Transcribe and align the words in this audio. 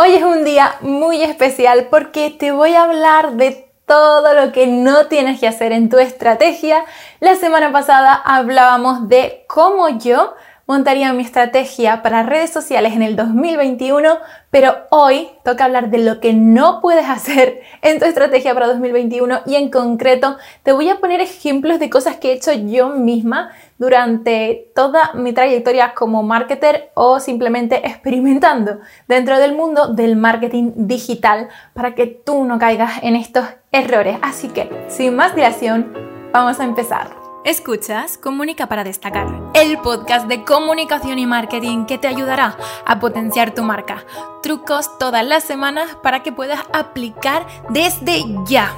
Hoy 0.00 0.14
es 0.14 0.22
un 0.22 0.44
día 0.44 0.76
muy 0.80 1.22
especial 1.22 1.88
porque 1.90 2.30
te 2.30 2.52
voy 2.52 2.74
a 2.74 2.84
hablar 2.84 3.32
de 3.32 3.68
todo 3.84 4.32
lo 4.32 4.52
que 4.52 4.68
no 4.68 5.06
tienes 5.06 5.40
que 5.40 5.48
hacer 5.48 5.72
en 5.72 5.88
tu 5.88 5.98
estrategia. 5.98 6.84
La 7.18 7.34
semana 7.34 7.72
pasada 7.72 8.14
hablábamos 8.14 9.08
de 9.08 9.44
cómo 9.48 9.88
yo 9.98 10.34
montaría 10.68 11.12
mi 11.14 11.24
estrategia 11.24 12.00
para 12.02 12.22
redes 12.22 12.50
sociales 12.50 12.92
en 12.92 13.02
el 13.02 13.16
2021, 13.16 14.18
pero 14.52 14.76
hoy 14.90 15.30
toca 15.42 15.64
hablar 15.64 15.90
de 15.90 15.98
lo 15.98 16.20
que 16.20 16.32
no 16.32 16.80
puedes 16.80 17.08
hacer 17.08 17.62
en 17.82 17.98
tu 17.98 18.04
estrategia 18.04 18.54
para 18.54 18.68
2021 18.68 19.40
y 19.46 19.56
en 19.56 19.68
concreto 19.68 20.36
te 20.62 20.70
voy 20.70 20.90
a 20.90 21.00
poner 21.00 21.20
ejemplos 21.20 21.80
de 21.80 21.90
cosas 21.90 22.18
que 22.18 22.30
he 22.30 22.34
hecho 22.34 22.52
yo 22.52 22.90
misma 22.90 23.50
durante 23.78 24.70
toda 24.74 25.12
mi 25.14 25.32
trayectoria 25.32 25.94
como 25.94 26.22
marketer 26.22 26.90
o 26.94 27.20
simplemente 27.20 27.76
experimentando 27.86 28.80
dentro 29.06 29.38
del 29.38 29.54
mundo 29.54 29.88
del 29.88 30.16
marketing 30.16 30.72
digital 30.76 31.48
para 31.72 31.94
que 31.94 32.06
tú 32.06 32.44
no 32.44 32.58
caigas 32.58 33.02
en 33.02 33.16
estos 33.16 33.46
errores. 33.72 34.18
Así 34.22 34.48
que, 34.48 34.68
sin 34.88 35.16
más 35.16 35.34
dilación, 35.34 35.92
vamos 36.32 36.60
a 36.60 36.64
empezar. 36.64 37.28
Escuchas 37.44 38.18
Comunica 38.18 38.66
para 38.66 38.84
Destacar, 38.84 39.26
el 39.54 39.78
podcast 39.78 40.26
de 40.26 40.44
comunicación 40.44 41.18
y 41.18 41.26
marketing 41.26 41.86
que 41.86 41.96
te 41.96 42.08
ayudará 42.08 42.58
a 42.84 42.98
potenciar 42.98 43.54
tu 43.54 43.62
marca. 43.62 44.04
Trucos 44.42 44.98
todas 44.98 45.24
las 45.24 45.44
semanas 45.44 45.96
para 46.02 46.22
que 46.22 46.32
puedas 46.32 46.60
aplicar 46.72 47.46
desde 47.70 48.24
ya. 48.46 48.74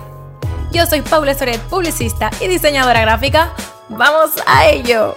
Yo 0.73 0.87
soy 0.87 1.01
Paula 1.01 1.35
Soret, 1.35 1.61
publicista 1.63 2.31
y 2.41 2.47
diseñadora 2.47 3.01
gráfica. 3.01 3.53
¡Vamos 3.93 4.31
a 4.47 4.69
ello! 4.69 5.17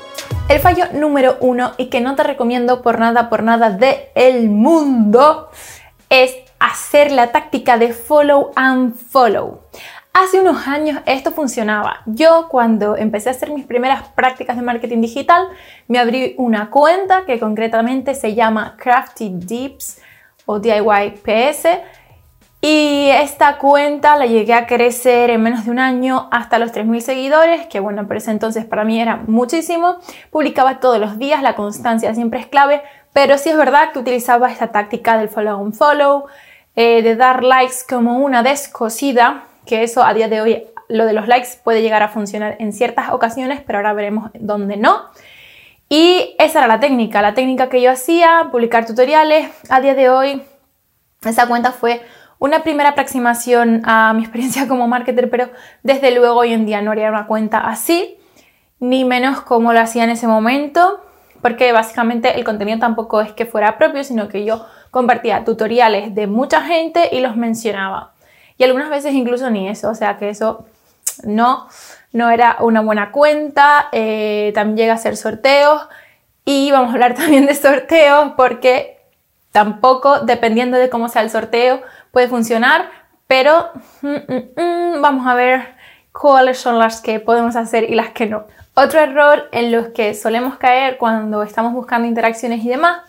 El 0.50 0.60
fallo 0.60 0.86
número 0.94 1.38
uno 1.42 1.74
y 1.78 1.92
que 1.92 2.02
no 2.02 2.16
te 2.16 2.24
recomiendo 2.24 2.82
por 2.82 2.98
nada, 2.98 3.30
por 3.30 3.44
nada 3.44 3.70
de 3.70 4.10
el 4.16 4.50
mundo 4.50 5.52
es 6.10 6.36
hacer 6.60 7.12
la 7.12 7.32
táctica 7.32 7.78
de 7.78 7.94
follow 7.94 8.52
and 8.56 8.96
follow. 8.96 9.62
Hace 10.12 10.42
unos 10.42 10.68
años 10.68 11.02
esto 11.06 11.32
funcionaba. 11.32 12.02
Yo 12.08 12.48
cuando 12.50 12.98
empecé 12.98 13.30
a 13.30 13.34
hacer 13.34 13.52
mis 13.52 13.66
primeras 13.66 14.08
prácticas 14.10 14.58
de 14.58 14.64
marketing 14.64 15.02
digital, 15.02 15.48
me 15.88 16.00
abrí 16.00 16.34
una 16.40 16.72
cuenta 16.72 17.26
que 17.28 17.40
concretamente 17.40 18.16
se 18.16 18.34
llama 18.34 18.76
Crafty 18.78 19.34
Dips 19.36 20.02
o 20.48 20.60
DIY 20.60 21.22
PS. 21.24 21.68
Y 22.66 23.10
esta 23.10 23.58
cuenta 23.58 24.16
la 24.16 24.26
llegué 24.26 24.54
a 24.54 24.68
crecer 24.68 25.30
en 25.30 25.44
menos 25.44 25.66
de 25.66 25.72
un 25.72 25.80
año 25.80 26.30
hasta 26.32 26.60
los 26.60 26.72
3.000 26.72 27.02
seguidores, 27.02 27.68
que 27.68 27.82
bueno, 27.82 28.08
por 28.08 28.16
ese 28.16 28.32
entonces 28.32 28.64
para 28.64 28.86
mí 28.86 29.02
era 29.02 29.18
muchísimo. 29.28 29.98
Publicaba 30.32 30.80
todos 30.80 30.98
los 30.98 31.20
días, 31.20 31.42
la 31.42 31.58
constancia 31.58 32.16
siempre 32.16 32.40
es 32.40 32.48
clave, 32.48 32.82
pero 33.12 33.38
sí 33.38 33.50
es 33.50 33.58
verdad 33.58 33.92
que 33.92 34.00
utilizaba 34.00 34.50
esta 34.50 34.72
táctica 34.72 35.18
del 35.18 35.28
follow 35.28 35.60
and 35.62 35.74
follow, 35.74 36.28
eh, 36.78 37.02
de 37.02 37.18
dar 37.18 37.44
likes 37.44 37.80
como 37.90 38.20
una 38.20 38.44
descosida 38.44 39.44
que 39.66 39.84
eso 39.84 40.02
a 40.02 40.14
día 40.14 40.30
de 40.30 40.40
hoy, 40.40 40.64
lo 40.88 41.06
de 41.06 41.12
los 41.12 41.28
likes 41.28 41.50
puede 41.66 41.82
llegar 41.82 42.02
a 42.02 42.08
funcionar 42.08 42.56
en 42.60 42.72
ciertas 42.72 43.10
ocasiones, 43.12 43.60
pero 43.68 43.80
ahora 43.80 43.92
veremos 43.92 44.32
dónde 44.36 44.78
no. 44.78 45.10
Y 45.90 46.34
esa 46.40 46.60
era 46.60 46.68
la 46.70 46.80
técnica, 46.80 47.22
la 47.22 47.34
técnica 47.34 47.68
que 47.68 47.82
yo 47.82 47.92
hacía, 47.92 48.48
publicar 48.54 48.86
tutoriales. 48.86 49.50
A 49.68 49.82
día 49.82 49.96
de 49.96 50.10
hoy, 50.10 50.44
esa 51.26 51.46
cuenta 51.48 51.74
fue 51.74 52.02
una 52.44 52.62
primera 52.62 52.90
aproximación 52.90 53.84
a 53.86 54.12
mi 54.12 54.24
experiencia 54.24 54.68
como 54.68 54.86
marketer, 54.86 55.30
pero 55.30 55.50
desde 55.82 56.12
luego 56.12 56.42
hoy 56.42 56.52
en 56.52 56.66
día 56.66 56.82
no 56.82 56.92
haría 56.92 57.08
una 57.08 57.26
cuenta 57.26 57.60
así, 57.60 58.18
ni 58.82 59.06
menos 59.06 59.40
como 59.40 59.72
lo 59.72 59.80
hacía 59.80 60.04
en 60.04 60.10
ese 60.10 60.28
momento, 60.28 61.00
porque 61.42 61.72
básicamente 61.72 62.38
el 62.38 62.44
contenido 62.44 62.80
tampoco 62.80 63.22
es 63.22 63.32
que 63.32 63.46
fuera 63.46 63.78
propio, 63.78 64.04
sino 64.04 64.28
que 64.28 64.44
yo 64.44 64.66
compartía 64.92 65.46
tutoriales 65.46 66.14
de 66.16 66.28
mucha 66.28 66.62
gente 66.62 67.08
y 67.14 67.22
los 67.22 67.38
mencionaba. 67.38 68.12
Y 68.58 68.66
algunas 68.66 68.90
veces 68.90 69.14
incluso 69.14 69.50
ni 69.50 69.70
eso, 69.70 69.90
o 69.90 69.96
sea 69.96 70.18
que 70.18 70.28
eso 70.28 70.66
no, 71.24 71.70
no 72.12 72.30
era 72.30 72.58
una 72.60 72.82
buena 72.82 73.12
cuenta, 73.12 73.88
eh, 73.94 74.52
también 74.54 74.76
llega 74.76 74.94
a 74.96 74.98
ser 74.98 75.16
sorteos 75.16 75.88
y 76.44 76.72
vamos 76.72 76.90
a 76.90 76.94
hablar 76.94 77.14
también 77.16 77.46
de 77.46 77.56
sorteos 77.56 78.34
porque 78.36 78.98
tampoco, 79.54 80.20
dependiendo 80.20 80.78
de 80.78 80.90
cómo 80.90 81.08
sea 81.08 81.22
el 81.22 81.30
sorteo, 81.30 81.82
puede 82.14 82.28
funcionar, 82.28 82.92
pero 83.26 83.72
mm, 84.04 84.08
mm, 84.08 84.62
mm, 84.62 85.02
vamos 85.02 85.26
a 85.26 85.34
ver 85.34 85.76
cuáles 86.12 86.60
son 86.60 86.78
las 86.78 87.02
que 87.02 87.20
podemos 87.20 87.56
hacer 87.56 87.90
y 87.90 87.96
las 87.96 88.12
que 88.12 88.28
no. 88.28 88.46
Otro 88.76 89.00
error 89.00 89.50
en 89.52 89.72
los 89.72 89.88
que 89.88 90.14
solemos 90.14 90.58
caer 90.58 90.98
cuando 90.98 91.42
estamos 91.42 91.74
buscando 91.74 92.08
interacciones 92.08 92.64
y 92.64 92.70
demás 92.70 93.02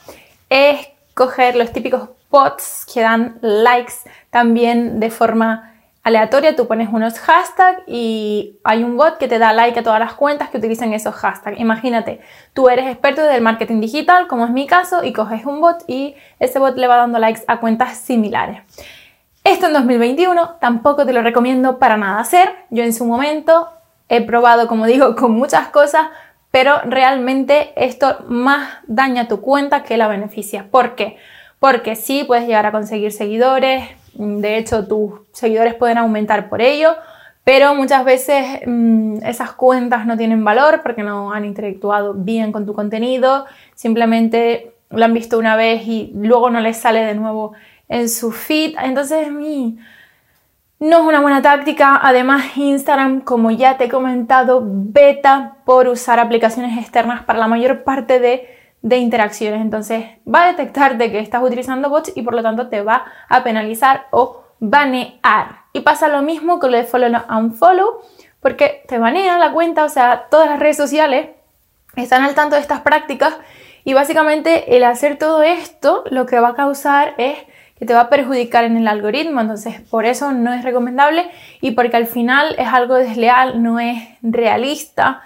es 0.48 0.88
coger 1.12 1.54
los 1.54 1.70
típicos 1.70 2.08
bots 2.30 2.86
que 2.92 3.02
dan 3.02 3.38
likes 3.42 3.92
también 4.30 4.98
de 5.00 5.10
forma 5.10 5.74
aleatoria. 6.04 6.54
Tú 6.54 6.68
pones 6.68 6.88
unos 6.92 7.18
hashtags 7.18 7.82
y 7.86 8.58
hay 8.62 8.84
un 8.84 8.96
bot 8.96 9.18
que 9.18 9.26
te 9.26 9.38
da 9.38 9.52
like 9.52 9.80
a 9.80 9.82
todas 9.82 9.98
las 9.98 10.14
cuentas 10.14 10.50
que 10.50 10.58
utilizan 10.58 10.92
esos 10.92 11.14
hashtags. 11.14 11.58
Imagínate, 11.58 12.20
tú 12.52 12.68
eres 12.68 12.86
experto 12.86 13.22
del 13.22 13.40
marketing 13.40 13.80
digital, 13.80 14.28
como 14.28 14.44
es 14.44 14.52
mi 14.52 14.66
caso, 14.66 15.02
y 15.02 15.12
coges 15.12 15.44
un 15.46 15.60
bot 15.60 15.82
y 15.88 16.14
ese 16.38 16.58
bot 16.58 16.76
le 16.76 16.86
va 16.86 16.96
dando 16.96 17.18
likes 17.18 17.42
a 17.48 17.58
cuentas 17.58 17.96
similares. 17.96 18.60
Esto 19.44 19.66
en 19.66 19.74
2021 19.74 20.56
tampoco 20.60 21.06
te 21.06 21.12
lo 21.12 21.22
recomiendo 21.22 21.78
para 21.78 21.96
nada 21.96 22.20
hacer. 22.20 22.50
Yo 22.70 22.82
en 22.82 22.92
su 22.92 23.04
momento 23.04 23.68
he 24.08 24.20
probado, 24.22 24.66
como 24.66 24.86
digo, 24.86 25.14
con 25.14 25.32
muchas 25.32 25.68
cosas, 25.68 26.08
pero 26.50 26.80
realmente 26.84 27.72
esto 27.76 28.24
más 28.26 28.78
daña 28.86 29.28
tu 29.28 29.40
cuenta 29.40 29.82
que 29.82 29.96
la 29.96 30.08
beneficia. 30.08 30.66
¿Por 30.70 30.94
qué? 30.94 31.18
porque 31.64 31.96
sí 31.96 32.24
puedes 32.26 32.46
llegar 32.46 32.66
a 32.66 32.72
conseguir 32.72 33.10
seguidores, 33.10 33.88
de 34.12 34.58
hecho 34.58 34.86
tus 34.86 35.12
seguidores 35.32 35.72
pueden 35.72 35.96
aumentar 35.96 36.50
por 36.50 36.60
ello, 36.60 36.94
pero 37.42 37.74
muchas 37.74 38.04
veces 38.04 38.60
mm, 38.66 39.24
esas 39.24 39.52
cuentas 39.52 40.04
no 40.04 40.18
tienen 40.18 40.44
valor 40.44 40.82
porque 40.82 41.02
no 41.02 41.32
han 41.32 41.46
interactuado 41.46 42.12
bien 42.12 42.52
con 42.52 42.66
tu 42.66 42.74
contenido, 42.74 43.46
simplemente 43.74 44.74
lo 44.90 45.06
han 45.06 45.14
visto 45.14 45.38
una 45.38 45.56
vez 45.56 45.86
y 45.86 46.12
luego 46.14 46.50
no 46.50 46.60
les 46.60 46.76
sale 46.76 47.00
de 47.02 47.14
nuevo 47.14 47.54
en 47.88 48.08
su 48.08 48.32
feed, 48.32 48.76
entonces 48.82 49.30
no 49.30 50.96
es 50.96 51.06
una 51.06 51.20
buena 51.20 51.42
táctica. 51.42 51.98
Además, 52.02 52.56
Instagram, 52.56 53.20
como 53.20 53.50
ya 53.50 53.76
te 53.76 53.84
he 53.84 53.88
comentado, 53.88 54.62
beta 54.64 55.56
por 55.64 55.88
usar 55.88 56.18
aplicaciones 56.18 56.78
externas 56.78 57.22
para 57.24 57.38
la 57.38 57.48
mayor 57.48 57.84
parte 57.84 58.20
de 58.20 58.54
de 58.84 58.98
interacciones. 58.98 59.62
Entonces 59.62 60.04
va 60.32 60.44
a 60.44 60.48
detectar 60.48 60.98
de 60.98 61.10
que 61.10 61.18
estás 61.18 61.42
utilizando 61.42 61.88
bots 61.88 62.12
y 62.14 62.22
por 62.22 62.34
lo 62.34 62.42
tanto 62.42 62.68
te 62.68 62.82
va 62.82 63.06
a 63.28 63.42
penalizar 63.42 64.06
o 64.10 64.44
banear. 64.60 65.64
Y 65.72 65.80
pasa 65.80 66.08
lo 66.08 66.20
mismo 66.22 66.60
con 66.60 66.70
lo 66.70 66.76
de 66.76 66.84
follow 66.84 67.10
and 67.28 67.54
follow 67.54 68.02
porque 68.40 68.84
te 68.86 68.98
banean 68.98 69.40
la 69.40 69.52
cuenta, 69.52 69.84
o 69.84 69.88
sea, 69.88 70.26
todas 70.30 70.50
las 70.50 70.58
redes 70.58 70.76
sociales 70.76 71.30
están 71.96 72.22
al 72.22 72.34
tanto 72.34 72.56
de 72.56 72.60
estas 72.60 72.80
prácticas 72.80 73.34
y 73.84 73.94
básicamente 73.94 74.76
el 74.76 74.84
hacer 74.84 75.16
todo 75.16 75.42
esto 75.42 76.04
lo 76.10 76.26
que 76.26 76.38
va 76.38 76.48
a 76.48 76.54
causar 76.54 77.14
es 77.16 77.38
que 77.84 77.88
te 77.88 77.94
va 77.94 78.00
a 78.00 78.08
perjudicar 78.08 78.64
en 78.64 78.78
el 78.78 78.88
algoritmo, 78.88 79.42
entonces 79.42 79.80
por 79.82 80.06
eso 80.06 80.32
no 80.32 80.54
es 80.54 80.64
recomendable 80.64 81.30
y 81.60 81.72
porque 81.72 81.98
al 81.98 82.06
final 82.06 82.54
es 82.58 82.68
algo 82.68 82.94
desleal, 82.94 83.62
no 83.62 83.78
es 83.78 83.98
realista 84.22 85.20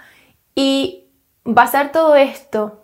y 0.55 1.05
basar 1.45 1.93
todo 1.93 2.17
esto 2.17 2.83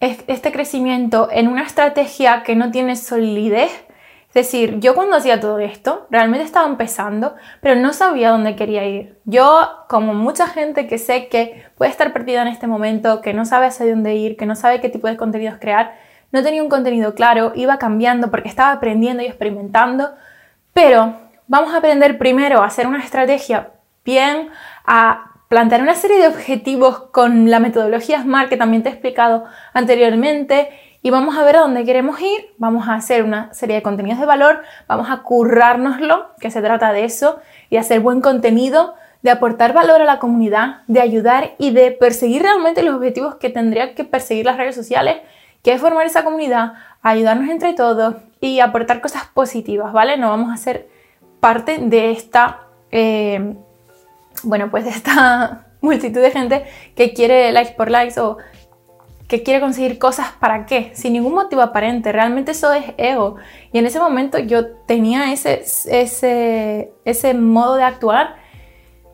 este 0.00 0.50
crecimiento 0.50 1.28
en 1.30 1.46
una 1.46 1.62
estrategia 1.62 2.42
que 2.42 2.56
no 2.56 2.72
tiene 2.72 2.96
solidez. 2.96 3.70
Es 4.30 4.34
decir, 4.34 4.80
yo 4.80 4.96
cuando 4.96 5.16
hacía 5.16 5.38
todo 5.38 5.60
esto, 5.60 6.08
realmente 6.10 6.44
estaba 6.44 6.66
empezando, 6.66 7.36
pero 7.60 7.76
no 7.76 7.92
sabía 7.92 8.30
dónde 8.30 8.56
quería 8.56 8.84
ir. 8.84 9.20
Yo, 9.26 9.68
como 9.88 10.12
mucha 10.12 10.48
gente 10.48 10.88
que 10.88 10.98
sé 10.98 11.28
que 11.28 11.66
puede 11.76 11.92
estar 11.92 12.12
perdida 12.12 12.42
en 12.42 12.48
este 12.48 12.66
momento, 12.66 13.20
que 13.20 13.32
no 13.32 13.44
sabe 13.44 13.66
hacia 13.66 13.88
dónde 13.88 14.16
ir, 14.16 14.36
que 14.36 14.46
no 14.46 14.56
sabe 14.56 14.80
qué 14.80 14.88
tipo 14.88 15.06
de 15.06 15.16
contenidos 15.16 15.58
crear, 15.60 15.94
no 16.32 16.42
tenía 16.42 16.62
un 16.62 16.68
contenido 16.68 17.14
claro, 17.14 17.52
iba 17.54 17.78
cambiando 17.78 18.30
porque 18.30 18.48
estaba 18.48 18.72
aprendiendo 18.72 19.22
y 19.22 19.26
experimentando, 19.26 20.10
pero 20.72 21.16
vamos 21.46 21.74
a 21.74 21.76
aprender 21.76 22.18
primero 22.18 22.62
a 22.62 22.66
hacer 22.66 22.86
una 22.86 23.04
estrategia 23.04 23.70
bien, 24.04 24.48
a 24.86 25.32
plantear 25.48 25.82
una 25.82 25.94
serie 25.94 26.18
de 26.18 26.28
objetivos 26.28 27.10
con 27.12 27.50
la 27.50 27.60
metodología 27.60 28.22
SMART 28.22 28.48
que 28.48 28.56
también 28.56 28.82
te 28.82 28.88
he 28.88 28.92
explicado 28.92 29.44
anteriormente 29.74 30.70
y 31.02 31.10
vamos 31.10 31.36
a 31.36 31.44
ver 31.44 31.56
a 31.56 31.60
dónde 31.60 31.84
queremos 31.84 32.20
ir, 32.20 32.54
vamos 32.58 32.88
a 32.88 32.94
hacer 32.94 33.24
una 33.24 33.52
serie 33.52 33.76
de 33.76 33.82
contenidos 33.82 34.20
de 34.20 34.26
valor, 34.26 34.62
vamos 34.86 35.10
a 35.10 35.18
currárnoslo, 35.18 36.30
que 36.38 36.50
se 36.50 36.62
trata 36.62 36.92
de 36.92 37.04
eso, 37.04 37.40
y 37.70 37.76
hacer 37.76 38.00
buen 38.00 38.20
contenido, 38.20 38.94
de 39.22 39.30
aportar 39.30 39.72
valor 39.72 40.00
a 40.00 40.04
la 40.04 40.20
comunidad, 40.20 40.82
de 40.86 41.00
ayudar 41.00 41.52
y 41.58 41.72
de 41.72 41.90
perseguir 41.90 42.42
realmente 42.42 42.82
los 42.82 42.94
objetivos 42.94 43.34
que 43.34 43.50
tendrían 43.50 43.94
que 43.94 44.04
perseguir 44.04 44.46
las 44.46 44.56
redes 44.56 44.76
sociales, 44.76 45.16
que 45.62 45.72
es 45.72 45.80
formar 45.80 46.06
esa 46.06 46.24
comunidad, 46.24 46.74
ayudarnos 47.02 47.48
entre 47.48 47.72
todos 47.74 48.16
y 48.40 48.60
aportar 48.60 49.00
cosas 49.00 49.26
positivas, 49.32 49.92
¿vale? 49.92 50.16
No 50.16 50.28
vamos 50.30 50.52
a 50.52 50.56
ser 50.56 50.88
parte 51.40 51.78
de 51.78 52.10
esta... 52.10 52.60
Eh, 52.90 53.54
bueno, 54.42 54.70
pues 54.70 54.86
esta 54.86 55.66
multitud 55.80 56.20
de 56.20 56.30
gente 56.30 56.64
que 56.96 57.12
quiere 57.14 57.52
likes 57.52 57.74
por 57.74 57.90
likes 57.90 58.18
o 58.20 58.38
que 59.28 59.42
quiere 59.42 59.60
conseguir 59.60 59.98
cosas 59.98 60.32
para 60.38 60.66
qué, 60.66 60.90
sin 60.94 61.14
ningún 61.14 61.34
motivo 61.34 61.62
aparente. 61.62 62.12
Realmente 62.12 62.50
eso 62.50 62.70
es 62.72 62.84
ego. 62.98 63.36
Y 63.72 63.78
en 63.78 63.86
ese 63.86 63.98
momento 63.98 64.38
yo 64.38 64.72
tenía 64.86 65.32
ese, 65.32 65.62
ese, 65.86 66.92
ese 67.06 67.32
modo 67.32 67.76
de 67.76 67.84
actuar, 67.84 68.36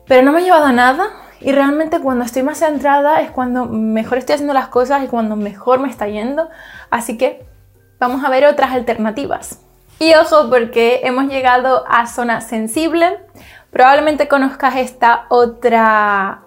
pero 0.07 0.21
no 0.21 0.33
me 0.33 0.39
ha 0.39 0.43
llevado 0.43 0.65
a 0.65 0.73
nada. 0.73 1.09
Y 1.41 1.51
realmente 1.51 1.99
cuando 1.99 2.25
estoy 2.25 2.43
más 2.43 2.59
centrada 2.59 3.21
es 3.21 3.31
cuando 3.31 3.65
mejor 3.65 4.17
estoy 4.17 4.35
haciendo 4.35 4.53
las 4.53 4.67
cosas 4.67 5.03
y 5.03 5.07
cuando 5.07 5.35
mejor 5.35 5.79
me 5.79 5.89
está 5.89 6.07
yendo. 6.07 6.49
Así 6.89 7.17
que 7.17 7.45
vamos 7.99 8.23
a 8.23 8.29
ver 8.29 8.45
otras 8.45 8.71
alternativas. 8.71 9.61
Y 9.99 10.13
ojo 10.15 10.49
porque 10.49 11.01
hemos 11.03 11.25
llegado 11.25 11.85
a 11.87 12.07
zona 12.07 12.41
sensible. 12.41 13.19
Probablemente 13.71 14.27
conozcas 14.27 14.75
esta 14.77 15.25
otra 15.29 16.41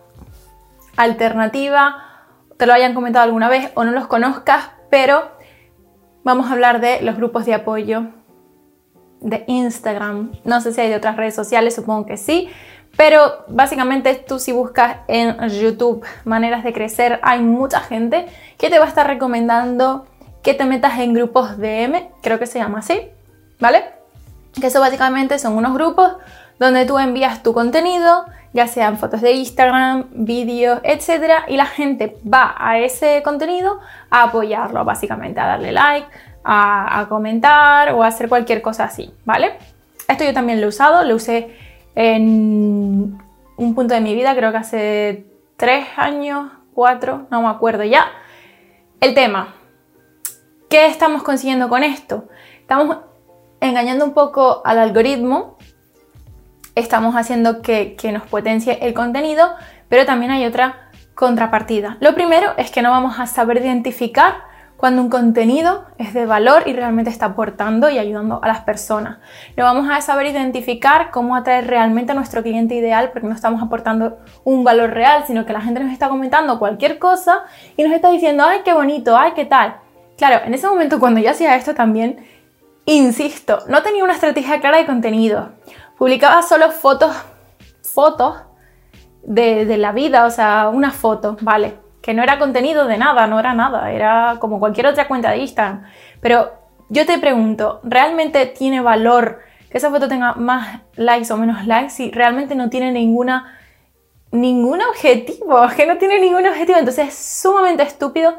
alternativa, 0.97 1.97
te 2.59 2.67
lo 2.67 2.73
hayan 2.73 2.95
comentado 2.95 3.25
alguna 3.25 3.49
vez 3.49 3.71
o 3.75 3.85
no 3.85 3.93
los 3.93 4.07
conozcas, 4.07 4.71
pero 4.91 5.31
vamos 6.25 6.49
a 6.49 6.53
hablar 6.53 6.81
de 6.81 7.01
los 7.03 7.17
grupos 7.17 7.47
de 7.47 7.55
apoyo 7.55 8.07
de 9.21 9.45
Instagram. 9.47 10.33
No 10.45 10.61
sé 10.61 10.73
si 10.73 10.81
hay 10.81 10.93
otras 10.95 11.17
redes 11.17 11.35
sociales, 11.35 11.75
supongo 11.75 12.07
que 12.07 12.17
sí, 12.17 12.49
pero 12.97 13.45
básicamente 13.49 14.15
tú 14.15 14.39
si 14.39 14.53
buscas 14.53 14.99
en 15.09 15.49
YouTube 15.49 16.05
maneras 16.25 16.65
de 16.65 16.73
crecer, 16.73 17.21
hay 17.23 17.41
mucha 17.41 17.81
gente 17.81 18.27
que 18.59 18.71
te 18.71 18.79
va 18.79 18.85
a 18.85 18.89
estar 18.89 19.07
recomendando 19.07 20.07
que 20.43 20.55
te 20.55 20.65
metas 20.65 20.99
en 20.99 21.15
grupos 21.15 21.57
DM, 21.59 22.11
creo 22.21 22.39
que 22.39 22.47
se 22.47 22.59
llama 22.59 22.81
así, 22.81 23.09
¿vale? 23.61 23.85
Que 24.61 24.67
eso 24.67 24.81
básicamente 24.81 25.39
son 25.39 25.55
unos 25.55 25.73
grupos 25.73 26.17
donde 26.59 26.85
tú 26.85 26.99
envías 26.99 27.43
tu 27.43 27.53
contenido, 27.55 28.27
ya 28.53 28.67
sean 28.67 28.99
fotos 28.99 29.21
de 29.21 29.33
Instagram, 29.33 30.07
vídeos, 30.13 30.81
etc. 30.83 31.45
Y 31.49 31.57
la 31.57 31.67
gente 31.67 32.19
va 32.31 32.55
a 32.59 32.79
ese 32.79 33.23
contenido 33.23 33.81
a 34.11 34.25
apoyarlo, 34.25 34.85
básicamente, 34.85 35.41
a 35.41 35.47
darle 35.47 35.73
like, 35.73 36.07
a, 36.45 37.01
a, 37.01 37.09
comentar 37.09 37.93
o 37.95 38.03
a 38.03 38.09
hacer 38.09 38.29
cualquier 38.29 38.63
cosa 38.63 38.85
así, 38.85 39.15
¿vale? 39.25 39.59
Esto 40.09 40.25
yo 40.25 40.35
también 40.35 40.61
lo 40.61 40.67
he 40.67 40.69
usado, 40.69 41.05
lo 41.05 41.15
usé 41.15 41.57
en 41.95 43.19
un 43.57 43.75
punto 43.75 43.95
de 43.95 44.01
mi 44.01 44.15
vida, 44.15 44.35
creo 44.35 44.51
que 44.53 44.59
hace 44.59 45.27
tres 45.57 45.87
años, 45.97 46.51
cuatro, 46.75 47.27
no 47.31 47.43
me 47.43 47.49
acuerdo 47.49 47.85
ya. 47.85 48.07
El 49.01 49.15
tema, 49.15 49.55
¿qué 50.69 50.87
estamos 50.87 51.23
consiguiendo 51.23 51.69
con 51.69 51.83
esto? 51.83 52.29
Estamos 52.61 52.99
engañando 53.61 54.05
un 54.05 54.15
poco 54.15 54.63
al 54.65 54.79
algoritmo, 54.79 55.57
estamos 56.75 57.15
haciendo 57.15 57.63
que, 57.63 57.95
que 57.97 58.13
nos 58.13 58.23
potencie 58.25 58.79
el 58.83 58.95
contenido, 58.95 59.51
pero 59.89 60.07
también 60.07 60.31
hay 60.31 60.47
otra 60.47 60.91
contrapartida. 61.15 61.99
Lo 62.01 62.15
primero 62.15 62.53
es 62.57 62.71
que 62.71 62.83
no 62.83 62.91
vamos 62.91 63.19
a 63.19 63.27
saber 63.27 63.59
identificar 63.59 64.52
cuando 64.83 65.01
un 65.01 65.11
contenido 65.11 65.85
es 65.97 66.13
de 66.13 66.27
valor 66.27 66.65
y 66.67 66.73
realmente 66.73 67.09
está 67.09 67.27
aportando 67.27 67.89
y 67.89 67.99
ayudando 67.99 68.41
a 68.43 68.49
las 68.49 68.63
personas. 68.63 69.19
No 69.57 69.63
vamos 69.63 69.89
a 69.89 70.01
saber 70.01 70.27
identificar 70.27 71.13
cómo 71.13 71.37
atraer 71.37 71.69
realmente 71.69 72.11
a 72.11 72.17
nuestro 72.17 72.43
cliente 72.43 72.75
ideal 72.75 73.11
porque 73.13 73.29
no 73.29 73.35
estamos 73.37 73.63
aportando 73.63 74.19
un 74.43 74.65
valor 74.65 74.91
real, 74.91 75.23
sino 75.25 75.47
que 75.47 75.53
la 75.53 75.61
gente 75.61 75.79
nos 75.79 75.93
está 75.93 76.09
comentando 76.09 76.59
cualquier 76.59 76.99
cosa 76.99 77.45
y 77.77 77.85
nos 77.85 77.93
está 77.93 78.11
diciendo, 78.11 78.43
ay, 78.45 78.63
qué 78.65 78.73
bonito, 78.73 79.17
ay, 79.17 79.35
qué 79.37 79.45
tal. 79.45 79.77
Claro, 80.19 80.45
en 80.45 80.53
ese 80.53 80.67
momento 80.67 80.99
cuando 80.99 81.21
yo 81.21 81.31
hacía 81.31 81.55
esto 81.55 81.77
también, 81.77 82.17
insisto, 82.85 83.61
no 83.69 83.85
tenía 83.85 84.03
una 84.03 84.15
estrategia 84.15 84.59
clara 84.59 84.79
de 84.79 84.87
contenido. 84.87 85.51
Publicaba 85.97 86.43
solo 86.43 86.73
fotos, 86.73 87.15
fotos 87.83 88.35
de, 89.23 89.65
de 89.65 89.77
la 89.77 89.93
vida, 89.93 90.27
o 90.27 90.31
sea, 90.31 90.71
una 90.75 90.91
foto, 90.91 91.37
¿vale? 91.41 91.82
Que 92.03 92.15
no 92.15 92.23
era 92.23 92.39
contenido 92.39 92.87
de 92.87 92.99
nada, 92.99 93.27
no 93.27 93.39
era 93.39 93.55
nada, 93.55 93.93
era 93.93 94.37
como 94.41 94.59
cualquier 94.59 94.87
otra 94.87 95.09
cuenta 95.09 95.31
de 95.31 95.39
Instagram. 95.39 95.85
Pero 96.21 96.53
yo 96.89 97.07
te 97.07 97.19
pregunto, 97.19 97.81
¿realmente 97.85 98.45
tiene 98.47 98.81
valor 98.81 99.41
que 99.71 99.79
esa 99.79 99.91
foto 99.91 100.09
tenga 100.09 100.35
más 100.35 100.81
likes 100.97 101.33
o 101.33 101.37
menos 101.37 101.67
likes 101.67 101.91
si 101.91 102.11
realmente 102.11 102.55
no 102.55 102.69
tiene 102.69 102.93
ninguna 102.93 103.59
ningún 104.33 104.81
objetivo, 104.83 105.61
que 105.77 105.87
no 105.87 105.99
tiene 105.99 106.19
ningún 106.19 106.47
objetivo, 106.47 106.79
entonces 106.79 107.09
es 107.09 107.15
sumamente 107.15 107.83
estúpido. 107.83 108.35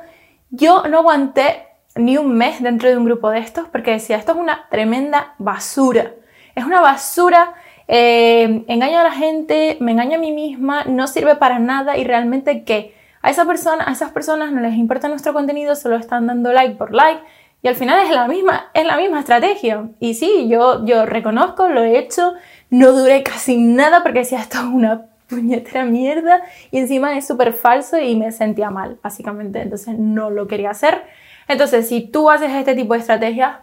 Yo 0.49 0.83
no 0.89 0.99
aguanté 0.99 1.67
ni 1.95 2.17
un 2.17 2.33
mes 2.35 2.61
dentro 2.61 2.89
de 2.89 2.97
un 2.97 3.05
grupo 3.05 3.29
de 3.29 3.39
estos 3.39 3.67
porque 3.69 3.91
decía, 3.91 4.17
esto 4.17 4.33
es 4.33 4.37
una 4.37 4.67
tremenda 4.69 5.35
basura. 5.37 6.13
Es 6.55 6.65
una 6.65 6.81
basura, 6.81 7.53
eh, 7.87 8.63
engaña 8.67 9.01
a 9.01 9.03
la 9.03 9.11
gente, 9.11 9.77
me 9.79 9.91
engaña 9.91 10.17
a 10.17 10.19
mí 10.19 10.31
misma, 10.31 10.83
no 10.85 11.07
sirve 11.07 11.35
para 11.35 11.59
nada 11.59 11.97
y 11.97 12.03
realmente 12.03 12.63
qué 12.63 12.95
a, 13.23 13.29
esas 13.29 14.11
personas 14.11 14.51
no 14.51 14.61
les 14.61 14.75
importa 14.75 15.07
nuestro 15.07 15.33
contenido, 15.33 15.75
solo 15.75 15.95
están 15.95 16.27
dando 16.27 16.51
like 16.51 16.75
por 16.75 16.93
like 16.93 17.21
y 17.63 17.69
al 17.69 17.75
final 17.75 18.05
es 18.05 18.11
la 18.11 18.27
misma, 18.27 18.69
estrategia. 19.17 19.89
Y 20.01 20.15
sí, 20.15 20.49
yo, 20.49 21.05
reconozco, 21.05 21.69
lo 21.69 21.81
he 21.81 21.97
hecho, 21.97 22.33
no 22.69 22.91
duré 22.91 23.23
casi 23.23 23.57
nada 23.57 24.03
porque 24.03 24.19
decía 24.19 24.41
esto 24.41 24.59
es 24.59 24.65
una 24.65 25.05
puñetera 25.29 25.85
mierda 25.85 26.43
y 26.71 26.79
encima 26.79 27.17
es 27.17 27.25
súper 27.25 27.53
falso 27.53 27.97
y 27.97 28.17
me 28.17 28.33
sentía 28.33 28.69
mal, 28.69 28.99
básicamente. 29.01 29.61
Entonces 29.61 29.97
no 29.97 30.29
lo 30.29 30.47
quería 30.47 30.71
hacer. 30.71 31.03
Entonces, 31.47 31.87
si 31.87 32.01
tú 32.01 32.29
haces 32.29 32.51
este 32.51 32.75
tipo 32.75 32.93
de 32.93 32.99
estrategia, 32.99 33.61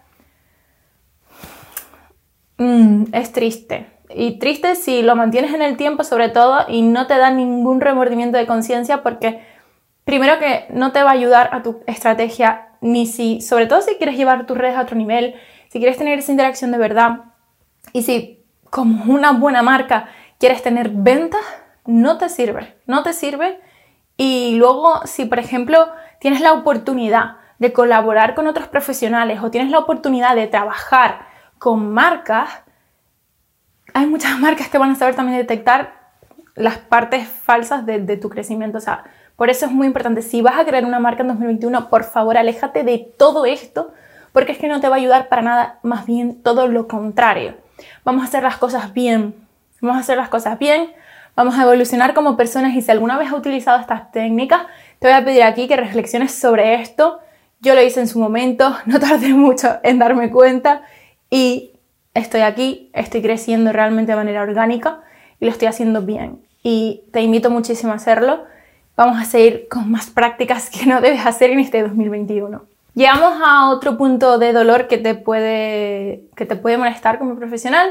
mm, 2.56 3.04
es 3.12 3.32
triste. 3.32 3.86
Y 4.14 4.38
triste 4.38 4.74
si 4.74 5.02
lo 5.02 5.16
mantienes 5.16 5.54
en 5.54 5.62
el 5.62 5.76
tiempo 5.76 6.04
sobre 6.04 6.28
todo 6.28 6.64
y 6.68 6.82
no 6.82 7.06
te 7.06 7.16
da 7.16 7.30
ningún 7.30 7.80
remordimiento 7.80 8.38
de 8.38 8.46
conciencia 8.46 9.02
porque 9.02 9.44
primero 10.04 10.38
que 10.38 10.66
no 10.70 10.92
te 10.92 11.02
va 11.02 11.10
a 11.10 11.14
ayudar 11.14 11.50
a 11.52 11.62
tu 11.62 11.80
estrategia 11.86 12.68
ni 12.80 13.06
si, 13.06 13.40
sobre 13.40 13.66
todo 13.66 13.82
si 13.82 13.94
quieres 13.96 14.16
llevar 14.16 14.46
tus 14.46 14.58
redes 14.58 14.76
a 14.76 14.82
otro 14.82 14.96
nivel, 14.96 15.34
si 15.68 15.78
quieres 15.78 15.98
tener 15.98 16.18
esa 16.18 16.32
interacción 16.32 16.72
de 16.72 16.78
verdad 16.78 17.20
y 17.92 18.02
si 18.02 18.42
como 18.70 19.12
una 19.12 19.32
buena 19.32 19.62
marca 19.62 20.08
quieres 20.38 20.62
tener 20.62 20.90
ventas, 20.90 21.42
no 21.86 22.18
te 22.18 22.28
sirve, 22.28 22.76
no 22.86 23.02
te 23.02 23.12
sirve. 23.12 23.60
Y 24.16 24.54
luego 24.56 25.06
si 25.06 25.26
por 25.26 25.38
ejemplo 25.38 25.88
tienes 26.18 26.40
la 26.40 26.52
oportunidad 26.52 27.36
de 27.58 27.72
colaborar 27.72 28.34
con 28.34 28.46
otros 28.46 28.68
profesionales 28.68 29.40
o 29.42 29.50
tienes 29.50 29.70
la 29.70 29.78
oportunidad 29.78 30.34
de 30.34 30.46
trabajar 30.46 31.26
con 31.58 31.92
marcas, 31.92 32.48
hay 33.94 34.06
muchas 34.06 34.38
marcas 34.40 34.68
que 34.68 34.78
van 34.78 34.90
a 34.90 34.96
saber 34.96 35.14
también 35.14 35.38
detectar 35.38 36.00
las 36.54 36.78
partes 36.78 37.26
falsas 37.26 37.86
de, 37.86 38.16
tu 38.16 38.28
crecimiento. 38.28 38.78
O 38.78 38.80
sea, 38.80 39.04
por 39.36 39.50
eso 39.50 39.66
es 39.66 39.72
muy 39.72 39.86
importante. 39.86 40.22
Si 40.22 40.42
vas 40.42 40.58
a 40.58 40.64
crear 40.64 40.84
una 40.84 40.98
marca 40.98 41.22
en 41.22 41.28
2021, 41.28 41.88
por 41.88 42.04
favor, 42.04 42.36
aléjate 42.36 42.82
de 42.82 43.10
todo 43.16 43.46
esto, 43.46 43.92
porque 44.32 44.52
es 44.52 44.58
que 44.58 44.68
no 44.68 44.80
te 44.80 44.88
va 44.88 44.96
a 44.96 44.98
ayudar 44.98 45.28
para 45.28 45.42
nada, 45.42 45.78
más 45.82 46.06
bien 46.06 46.42
todo 46.42 46.66
lo 46.66 46.86
contrario. 46.86 47.54
Vamos 48.04 48.22
a 48.22 48.26
hacer 48.26 48.42
las 48.42 48.58
cosas 48.58 48.92
bien. 48.92 49.34
Vamos 49.80 49.96
a 49.96 50.00
hacer 50.00 50.18
las 50.18 50.28
cosas 50.28 50.58
bien. 50.58 50.92
Vamos 51.36 51.58
a 51.58 51.62
evolucionar 51.62 52.12
como 52.12 52.36
personas 52.36 52.74
y 52.74 52.82
si 52.82 52.90
alguna 52.90 53.16
vez 53.16 53.28
has 53.28 53.38
utilizado 53.38 53.80
estas 53.80 54.12
técnicas, 54.12 54.62
te 54.98 55.08
voy 55.08 55.16
a 55.16 55.24
pedir 55.24 55.42
aquí 55.42 55.68
que 55.68 55.76
reflexiones 55.76 56.34
sobre 56.34 56.74
esto. 56.74 57.20
Yo 57.60 57.74
lo 57.74 57.82
hice 57.82 58.00
en 58.00 58.08
su 58.08 58.18
momento, 58.18 58.76
no 58.86 59.00
tardé 59.00 59.28
mucho 59.28 59.78
en 59.82 59.98
darme 59.98 60.30
cuenta 60.30 60.82
y 61.30 61.72
estoy 62.14 62.42
aquí, 62.42 62.90
estoy 62.92 63.22
creciendo 63.22 63.72
realmente 63.72 64.12
de 64.12 64.16
manera 64.16 64.42
orgánica 64.42 65.00
y 65.38 65.46
lo 65.46 65.50
estoy 65.50 65.68
haciendo 65.68 66.02
bien. 66.02 66.40
Y 66.62 67.04
te 67.12 67.22
invito 67.22 67.50
muchísimo 67.50 67.92
a 67.92 67.96
hacerlo. 67.96 68.44
Vamos 68.96 69.20
a 69.20 69.24
seguir 69.24 69.68
con 69.68 69.90
más 69.90 70.10
prácticas 70.10 70.70
que 70.70 70.86
no 70.86 71.00
debes 71.00 71.24
hacer 71.24 71.50
en 71.50 71.60
este 71.60 71.82
2021. 71.82 72.62
Llegamos 72.94 73.40
a 73.42 73.70
otro 73.70 73.96
punto 73.96 74.38
de 74.38 74.52
dolor 74.52 74.88
que 74.88 74.98
te 74.98 75.14
puede, 75.14 76.24
que 76.36 76.44
te 76.44 76.56
puede 76.56 76.76
molestar 76.76 77.18
como 77.18 77.36
profesional. 77.36 77.90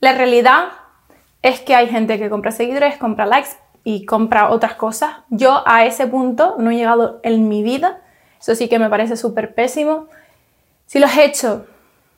La 0.00 0.14
realidad 0.14 0.68
es 1.42 1.60
que 1.60 1.74
hay 1.74 1.86
gente 1.88 2.18
que 2.18 2.30
compra 2.30 2.50
seguidores, 2.50 2.96
compra 2.96 3.26
likes 3.26 3.50
y 3.84 4.04
compra 4.04 4.50
otras 4.50 4.74
cosas. 4.74 5.16
Yo 5.30 5.62
a 5.66 5.84
ese 5.84 6.06
punto 6.06 6.56
no 6.58 6.70
he 6.70 6.76
llegado 6.76 7.20
en 7.22 7.48
mi 7.48 7.62
vida. 7.62 8.00
Eso 8.40 8.54
sí 8.54 8.68
que 8.68 8.78
me 8.78 8.90
parece 8.90 9.16
súper 9.16 9.54
pésimo. 9.54 10.08
Si 10.86 10.98
lo 10.98 11.06
has 11.06 11.18
hecho, 11.18 11.66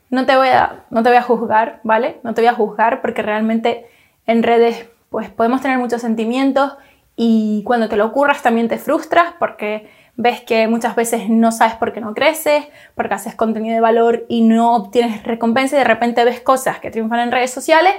no 0.09 0.25
te, 0.25 0.35
voy 0.35 0.49
a, 0.49 0.85
no 0.89 1.03
te 1.03 1.09
voy 1.09 1.17
a 1.17 1.21
juzgar, 1.21 1.81
¿vale? 1.83 2.19
No 2.23 2.33
te 2.33 2.41
voy 2.41 2.47
a 2.47 2.53
juzgar 2.53 3.01
porque 3.01 3.21
realmente 3.21 3.85
en 4.25 4.43
redes 4.43 4.89
pues 5.09 5.29
podemos 5.29 5.61
tener 5.61 5.77
muchos 5.77 6.01
sentimientos 6.01 6.73
y 7.15 7.63
cuando 7.65 7.89
te 7.89 7.97
lo 7.97 8.05
ocurras 8.05 8.41
también 8.41 8.67
te 8.67 8.77
frustras 8.77 9.33
porque 9.39 9.89
ves 10.15 10.41
que 10.41 10.67
muchas 10.67 10.95
veces 10.95 11.29
no 11.29 11.51
sabes 11.51 11.75
por 11.75 11.93
qué 11.93 12.01
no 12.01 12.13
creces, 12.13 12.65
porque 12.95 13.13
haces 13.13 13.35
contenido 13.35 13.75
de 13.75 13.81
valor 13.81 14.25
y 14.27 14.41
no 14.41 14.75
obtienes 14.75 15.23
recompensa 15.23 15.75
y 15.75 15.79
de 15.79 15.85
repente 15.85 16.23
ves 16.25 16.41
cosas 16.41 16.79
que 16.79 16.91
triunfan 16.91 17.19
en 17.19 17.31
redes 17.31 17.51
sociales 17.51 17.93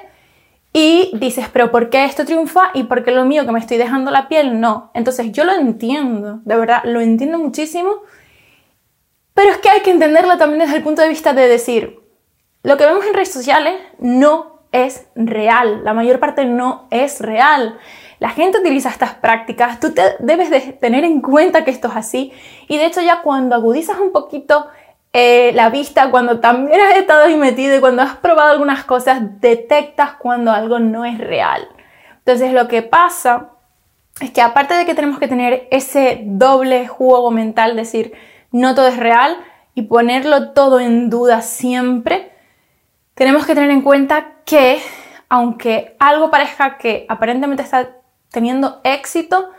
y 0.72 1.10
dices, 1.14 1.48
pero 1.52 1.70
¿por 1.70 1.90
qué 1.90 2.04
esto 2.04 2.24
triunfa 2.24 2.70
y 2.74 2.84
por 2.84 3.04
qué 3.04 3.10
lo 3.10 3.24
mío 3.24 3.44
que 3.44 3.52
me 3.52 3.58
estoy 3.58 3.76
dejando 3.76 4.10
la 4.10 4.28
piel 4.28 4.60
no? 4.60 4.90
Entonces 4.94 5.32
yo 5.32 5.44
lo 5.44 5.52
entiendo, 5.52 6.40
de 6.44 6.56
verdad, 6.56 6.82
lo 6.84 7.00
entiendo 7.00 7.38
muchísimo, 7.38 7.90
pero 9.34 9.50
es 9.50 9.58
que 9.58 9.70
hay 9.70 9.80
que 9.80 9.90
entenderlo 9.90 10.36
también 10.38 10.60
desde 10.60 10.76
el 10.76 10.82
punto 10.82 11.02
de 11.02 11.08
vista 11.08 11.32
de 11.32 11.48
decir, 11.48 11.99
lo 12.62 12.76
que 12.76 12.86
vemos 12.86 13.04
en 13.06 13.14
redes 13.14 13.32
sociales 13.32 13.80
no 13.98 14.60
es 14.72 15.06
real, 15.14 15.82
la 15.84 15.94
mayor 15.94 16.20
parte 16.20 16.44
no 16.44 16.86
es 16.90 17.20
real. 17.20 17.78
la 18.20 18.30
gente 18.30 18.58
utiliza 18.58 18.90
estas 18.90 19.14
prácticas, 19.14 19.80
tú 19.80 19.92
te 19.94 20.02
debes 20.18 20.50
de 20.50 20.60
tener 20.60 21.04
en 21.04 21.22
cuenta 21.22 21.64
que 21.64 21.70
esto 21.70 21.88
es 21.88 21.96
así. 21.96 22.32
Y 22.68 22.76
de 22.76 22.84
hecho 22.84 23.00
ya 23.00 23.22
cuando 23.22 23.56
agudizas 23.56 23.98
un 23.98 24.12
poquito 24.12 24.68
eh, 25.12 25.52
la 25.54 25.70
vista, 25.70 26.10
cuando 26.10 26.38
también 26.38 26.80
has 26.80 26.96
estado 26.96 27.24
ahí 27.24 27.36
metido 27.36 27.76
y 27.76 27.80
cuando 27.80 28.02
has 28.02 28.16
probado 28.16 28.50
algunas 28.50 28.84
cosas, 28.84 29.40
detectas 29.40 30.12
cuando 30.12 30.52
algo 30.52 30.78
no 30.78 31.04
es 31.04 31.18
real. 31.18 31.66
Entonces 32.18 32.52
lo 32.52 32.68
que 32.68 32.82
pasa 32.82 33.50
es 34.20 34.30
que 34.30 34.42
aparte 34.42 34.74
de 34.74 34.84
que 34.84 34.94
tenemos 34.94 35.18
que 35.18 35.26
tener 35.26 35.66
ese 35.70 36.20
doble 36.26 36.86
juego 36.86 37.30
mental, 37.30 37.74
decir, 37.74 38.12
no 38.52 38.74
todo 38.74 38.86
es 38.88 38.98
real 38.98 39.36
y 39.74 39.82
ponerlo 39.82 40.52
todo 40.52 40.78
en 40.78 41.10
duda 41.10 41.42
siempre, 41.42 42.29
tenemos 43.20 43.44
que 43.44 43.54
tener 43.54 43.70
en 43.70 43.82
cuenta 43.82 44.36
que 44.46 44.80
aunque 45.28 45.94
algo 45.98 46.30
parezca 46.30 46.78
que 46.78 47.04
aparentemente 47.06 47.62
está 47.62 47.90
teniendo 48.30 48.80
éxito, 48.82 49.50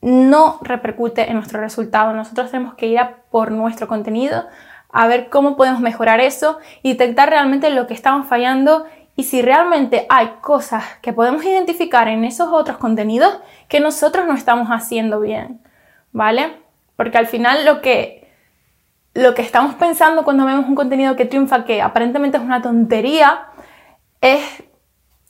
no 0.00 0.58
repercute 0.62 1.28
en 1.28 1.34
nuestro 1.34 1.60
resultado. 1.60 2.14
Nosotros 2.14 2.50
tenemos 2.50 2.72
que 2.72 2.86
ir 2.86 2.98
a 2.98 3.16
por 3.30 3.50
nuestro 3.50 3.86
contenido, 3.86 4.46
a 4.90 5.06
ver 5.06 5.28
cómo 5.28 5.58
podemos 5.58 5.80
mejorar 5.80 6.20
eso 6.20 6.58
y 6.82 6.92
detectar 6.92 7.28
realmente 7.28 7.68
lo 7.68 7.86
que 7.86 7.92
estamos 7.92 8.26
fallando 8.26 8.86
y 9.14 9.24
si 9.24 9.42
realmente 9.42 10.06
hay 10.08 10.36
cosas 10.40 10.84
que 11.02 11.12
podemos 11.12 11.44
identificar 11.44 12.08
en 12.08 12.24
esos 12.24 12.48
otros 12.50 12.78
contenidos 12.78 13.40
que 13.68 13.78
nosotros 13.78 14.26
no 14.26 14.32
estamos 14.32 14.68
haciendo 14.68 15.20
bien, 15.20 15.60
¿vale? 16.12 16.54
Porque 16.96 17.18
al 17.18 17.26
final 17.26 17.66
lo 17.66 17.82
que, 17.82 18.25
lo 19.16 19.34
que 19.34 19.42
estamos 19.42 19.74
pensando 19.74 20.24
cuando 20.24 20.44
vemos 20.44 20.66
un 20.66 20.74
contenido 20.74 21.16
que 21.16 21.24
triunfa, 21.24 21.64
que 21.64 21.82
aparentemente 21.82 22.36
es 22.36 22.42
una 22.42 22.62
tontería, 22.62 23.46
es 24.20 24.42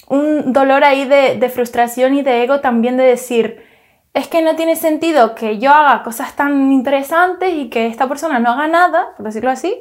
un 0.08 0.52
dolor 0.52 0.84
ahí 0.84 1.04
de, 1.04 1.48
frustración 1.48 2.14
y 2.14 2.22
de 2.22 2.42
ego 2.42 2.60
también 2.60 2.96
de 2.96 3.04
decir, 3.04 3.64
es 4.12 4.28
que 4.28 4.42
no 4.42 4.56
tiene 4.56 4.76
sentido 4.76 5.34
que 5.34 5.58
yo 5.58 5.72
haga 5.72 6.02
cosas 6.02 6.34
tan 6.34 6.72
interesantes 6.72 7.52
y 7.54 7.68
que 7.68 7.86
esta 7.86 8.08
persona 8.08 8.38
no 8.38 8.50
haga 8.50 8.66
nada, 8.66 9.14
por 9.16 9.26
decirlo 9.26 9.50
así, 9.50 9.80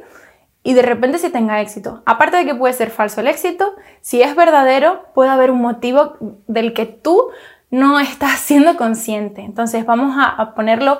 y 0.63 0.73
de 0.73 0.81
repente 0.81 1.17
si 1.17 1.29
tenga 1.29 1.61
éxito. 1.61 2.01
Aparte 2.05 2.37
de 2.37 2.45
que 2.45 2.55
puede 2.55 2.73
ser 2.73 2.89
falso 2.89 3.21
el 3.21 3.27
éxito, 3.27 3.75
si 4.01 4.21
es 4.21 4.35
verdadero, 4.35 5.05
puede 5.13 5.29
haber 5.29 5.51
un 5.51 5.61
motivo 5.61 6.17
del 6.47 6.73
que 6.73 6.85
tú 6.85 7.29
no 7.71 7.99
estás 7.99 8.39
siendo 8.39 8.77
consciente. 8.77 9.41
Entonces 9.41 9.85
vamos 9.85 10.15
a, 10.17 10.53
ponerlo 10.55 10.99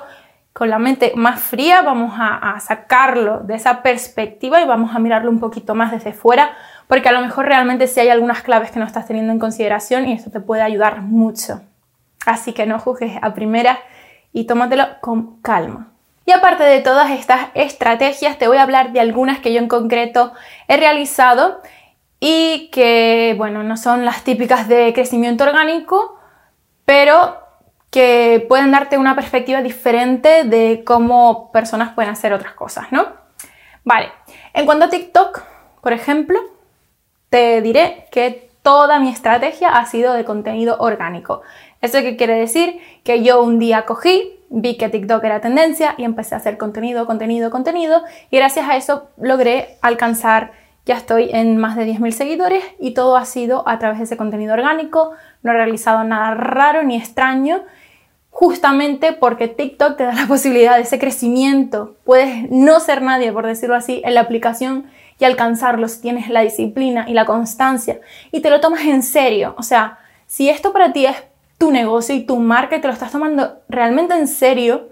con 0.56 0.70
la 0.70 0.78
mente 0.78 1.12
más 1.16 1.38
fría, 1.38 1.82
vamos 1.82 2.14
a, 2.16 2.58
sacarlo 2.60 3.40
de 3.40 3.56
esa 3.56 3.82
perspectiva 3.82 4.58
y 4.62 4.64
vamos 4.64 4.96
a 4.96 4.98
mirarlo 4.98 5.30
un 5.30 5.38
poquito 5.38 5.74
más 5.74 5.92
desde 5.92 6.14
fuera, 6.14 6.56
porque 6.86 7.10
a 7.10 7.12
lo 7.12 7.20
mejor 7.20 7.44
realmente 7.44 7.86
sí 7.86 8.00
hay 8.00 8.08
algunas 8.08 8.40
claves 8.40 8.70
que 8.70 8.78
no 8.78 8.86
estás 8.86 9.06
teniendo 9.06 9.34
en 9.34 9.38
consideración 9.38 10.08
y 10.08 10.14
eso 10.14 10.30
te 10.30 10.40
puede 10.40 10.62
ayudar 10.62 11.02
mucho. 11.02 11.60
Así 12.24 12.54
que 12.54 12.64
no 12.64 12.78
juzgues 12.78 13.18
a 13.20 13.34
primera 13.34 13.80
y 14.32 14.44
tómatelo 14.44 14.86
con 15.02 15.42
calma. 15.42 15.88
Y 16.24 16.32
aparte 16.32 16.64
de 16.64 16.80
todas 16.80 17.10
estas 17.10 17.48
estrategias, 17.52 18.38
te 18.38 18.48
voy 18.48 18.56
a 18.56 18.62
hablar 18.62 18.92
de 18.92 19.00
algunas 19.00 19.40
que 19.40 19.52
yo 19.52 19.58
en 19.58 19.68
concreto 19.68 20.32
he 20.68 20.78
realizado 20.78 21.60
y 22.18 22.70
que, 22.72 23.34
bueno, 23.36 23.62
no 23.62 23.76
son 23.76 24.06
las 24.06 24.24
típicas 24.24 24.68
de 24.68 24.94
crecimiento 24.94 25.44
orgánico, 25.44 26.18
pero 26.86 27.45
que 27.90 28.44
pueden 28.48 28.72
darte 28.72 28.98
una 28.98 29.14
perspectiva 29.14 29.62
diferente 29.62 30.44
de 30.44 30.82
cómo 30.84 31.50
personas 31.52 31.94
pueden 31.94 32.10
hacer 32.10 32.32
otras 32.32 32.54
cosas, 32.54 32.92
¿no? 32.92 33.06
Vale, 33.84 34.10
en 34.52 34.66
cuanto 34.66 34.86
a 34.86 34.90
TikTok, 34.90 35.42
por 35.80 35.92
ejemplo, 35.92 36.38
te 37.30 37.62
diré 37.62 38.06
que 38.10 38.50
toda 38.62 38.98
mi 38.98 39.08
estrategia 39.08 39.68
ha 39.68 39.86
sido 39.86 40.12
de 40.14 40.24
contenido 40.24 40.76
orgánico. 40.80 41.42
¿Eso 41.80 41.98
qué 42.00 42.16
quiere 42.16 42.34
decir? 42.34 42.80
Que 43.04 43.22
yo 43.22 43.40
un 43.40 43.60
día 43.60 43.84
cogí, 43.84 44.40
vi 44.48 44.76
que 44.76 44.88
TikTok 44.88 45.22
era 45.22 45.40
tendencia 45.40 45.94
y 45.96 46.02
empecé 46.04 46.34
a 46.34 46.38
hacer 46.38 46.58
contenido, 46.58 47.06
contenido, 47.06 47.50
contenido 47.50 48.02
y 48.30 48.38
gracias 48.38 48.68
a 48.68 48.76
eso 48.76 49.08
logré 49.18 49.78
alcanzar, 49.82 50.50
ya 50.84 50.96
estoy 50.96 51.30
en 51.32 51.58
más 51.58 51.76
de 51.76 51.86
10.000 51.86 52.10
seguidores 52.10 52.64
y 52.80 52.94
todo 52.94 53.16
ha 53.16 53.24
sido 53.24 53.68
a 53.68 53.78
través 53.78 53.98
de 53.98 54.04
ese 54.04 54.16
contenido 54.16 54.54
orgánico, 54.54 55.12
no 55.46 55.52
he 55.52 55.54
realizado 55.54 56.04
nada 56.04 56.34
raro 56.34 56.82
ni 56.82 56.96
extraño, 56.96 57.62
justamente 58.30 59.12
porque 59.12 59.48
TikTok 59.48 59.96
te 59.96 60.04
da 60.04 60.12
la 60.12 60.26
posibilidad 60.28 60.76
de 60.76 60.82
ese 60.82 60.98
crecimiento, 60.98 61.96
puedes 62.04 62.50
no 62.50 62.80
ser 62.80 63.00
nadie, 63.00 63.32
por 63.32 63.46
decirlo 63.46 63.76
así, 63.76 64.02
en 64.04 64.14
la 64.14 64.22
aplicación 64.22 64.86
y 65.18 65.24
alcanzarlo 65.24 65.88
si 65.88 66.02
tienes 66.02 66.28
la 66.28 66.40
disciplina 66.42 67.06
y 67.08 67.14
la 67.14 67.24
constancia. 67.24 68.00
Y 68.32 68.40
te 68.40 68.50
lo 68.50 68.60
tomas 68.60 68.84
en 68.84 69.02
serio, 69.02 69.54
o 69.56 69.62
sea, 69.62 69.98
si 70.26 70.50
esto 70.50 70.72
para 70.72 70.92
ti 70.92 71.06
es 71.06 71.16
tu 71.56 71.70
negocio 71.70 72.14
y 72.14 72.26
tu 72.26 72.36
marca 72.36 72.76
y 72.76 72.80
te 72.80 72.88
lo 72.88 72.92
estás 72.92 73.12
tomando 73.12 73.60
realmente 73.68 74.14
en 74.14 74.28
serio, 74.28 74.88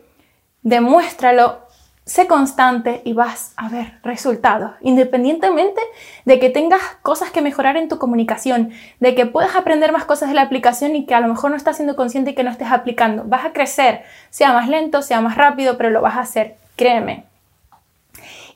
demuéstralo, 0.63 1.64
sé 2.07 2.27
constante 2.27 3.01
y 3.05 3.15
vas 3.15 3.53
a 3.57 3.69
ver 3.69 3.95
resultados, 4.03 4.73
independientemente 4.83 5.81
de 6.27 6.39
que 6.39 6.51
tengas 6.51 6.83
cosas 7.03 7.31
que 7.31 7.41
mejorar 7.41 7.77
en 7.77 7.89
tu 7.89 7.99
comunicación, 7.99 8.73
de 9.01 9.15
que 9.15 9.25
puedas 9.27 9.57
aprender 9.57 9.91
más 9.91 10.05
cosas 10.05 10.29
de 10.29 10.35
la 10.35 10.43
aplicación 10.43 10.97
y 10.97 11.07
que 11.07 11.15
a 11.15 11.21
lo 11.21 11.29
mejor 11.29 11.51
no 11.51 11.57
estás 11.57 11.77
siendo 11.77 11.97
consciente 11.97 12.33
y 12.33 12.35
que 12.35 12.45
no 12.45 12.51
estés 12.51 12.71
aplicando. 12.71 13.25
Vas 13.27 13.47
a 13.47 13.53
crecer, 13.53 14.03
sea 14.31 14.53
más 14.53 14.69
lento, 14.69 15.01
sea 15.01 15.21
más 15.21 15.37
rápido, 15.37 15.79
pero 15.79 15.91
lo 15.91 16.03
vas 16.03 16.17
a 16.17 16.21
hacer, 16.21 16.57
créeme. 16.77 17.25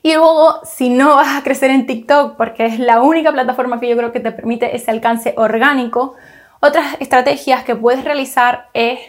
Y 0.01 0.13
luego, 0.13 0.61
si 0.63 0.89
no 0.89 1.15
vas 1.15 1.35
a 1.35 1.43
crecer 1.43 1.71
en 1.71 1.85
TikTok, 1.85 2.37
porque 2.37 2.65
es 2.65 2.79
la 2.79 3.01
única 3.01 3.31
plataforma 3.31 3.79
que 3.79 3.89
yo 3.89 3.97
creo 3.97 4.11
que 4.11 4.21
te 4.21 4.31
permite 4.31 4.75
ese 4.75 4.91
alcance 4.91 5.33
orgánico, 5.35 6.15
otras 6.61 6.95
estrategias 6.99 7.63
que 7.63 7.75
puedes 7.75 8.03
realizar 8.03 8.67
es 8.73 8.99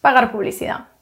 pagar 0.00 0.30
publicidad. 0.30 0.93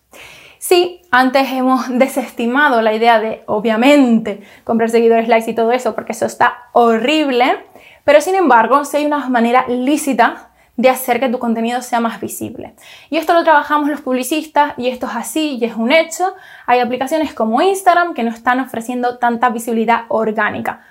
Sí, 0.63 1.03
antes 1.11 1.51
hemos 1.51 1.89
desestimado 1.99 2.83
la 2.83 2.95
idea 2.95 3.19
de, 3.19 3.43
obviamente, 3.47 4.45
comprar 4.63 4.91
seguidores, 4.91 5.27
likes 5.27 5.51
y 5.51 5.55
todo 5.57 5.73
eso, 5.73 5.93
porque 5.97 6.13
eso 6.13 6.25
está 6.25 6.69
horrible, 6.71 7.67
pero 8.05 8.21
sin 8.21 8.37
embargo, 8.37 8.85
si 8.85 8.99
hay 8.99 9.07
una 9.07 9.29
manera 9.29 9.67
lícita 9.67 10.51
de 10.77 10.89
hacer 10.89 11.19
que 11.19 11.29
tu 11.29 11.41
contenido 11.41 11.83
sea 11.83 11.99
más 11.99 12.21
visible. 12.21 12.77
Y 13.11 13.17
esto 13.17 13.35
lo 13.35 13.43
trabajamos 13.43 13.89
los 13.89 14.03
publicistas 14.03 14.75
y 14.77 14.87
esto 14.87 15.07
es 15.07 15.17
así 15.17 15.59
y 15.61 15.65
es 15.65 15.75
un 15.75 15.91
hecho. 15.91 16.33
Hay 16.67 16.79
aplicaciones 16.79 17.35
como 17.35 17.61
Instagram 17.61 18.15
que 18.15 18.23
no 18.23 18.31
están 18.31 18.61
ofreciendo 18.61 19.19
tanta 19.19 19.49
visibilidad 19.49 20.05
orgánica, 20.11 20.85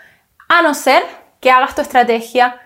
a 0.50 0.62
no 0.62 0.74
ser 0.74 1.02
que 1.40 1.50
hagas 1.50 1.76
tu 1.76 1.82
estrategia 1.82 2.60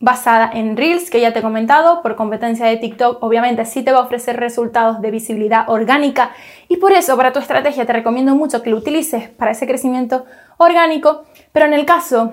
basada 0.00 0.50
en 0.52 0.78
Reels, 0.78 1.10
que 1.10 1.20
ya 1.20 1.34
te 1.34 1.40
he 1.40 1.42
comentado, 1.42 2.00
por 2.00 2.16
competencia 2.16 2.64
de 2.64 2.78
TikTok, 2.78 3.22
obviamente 3.22 3.66
sí 3.66 3.82
te 3.82 3.92
va 3.92 3.98
a 3.98 4.04
ofrecer 4.04 4.40
resultados 4.40 5.02
de 5.02 5.10
visibilidad 5.10 5.68
orgánica 5.68 6.32
y 6.68 6.78
por 6.78 6.92
eso 6.92 7.18
para 7.18 7.34
tu 7.34 7.38
estrategia 7.38 7.84
te 7.84 7.92
recomiendo 7.92 8.34
mucho 8.34 8.62
que 8.62 8.70
lo 8.70 8.78
utilices 8.78 9.28
para 9.28 9.50
ese 9.50 9.66
crecimiento 9.66 10.24
orgánico, 10.56 11.24
pero 11.52 11.66
en 11.66 11.74
el 11.74 11.84
caso 11.84 12.32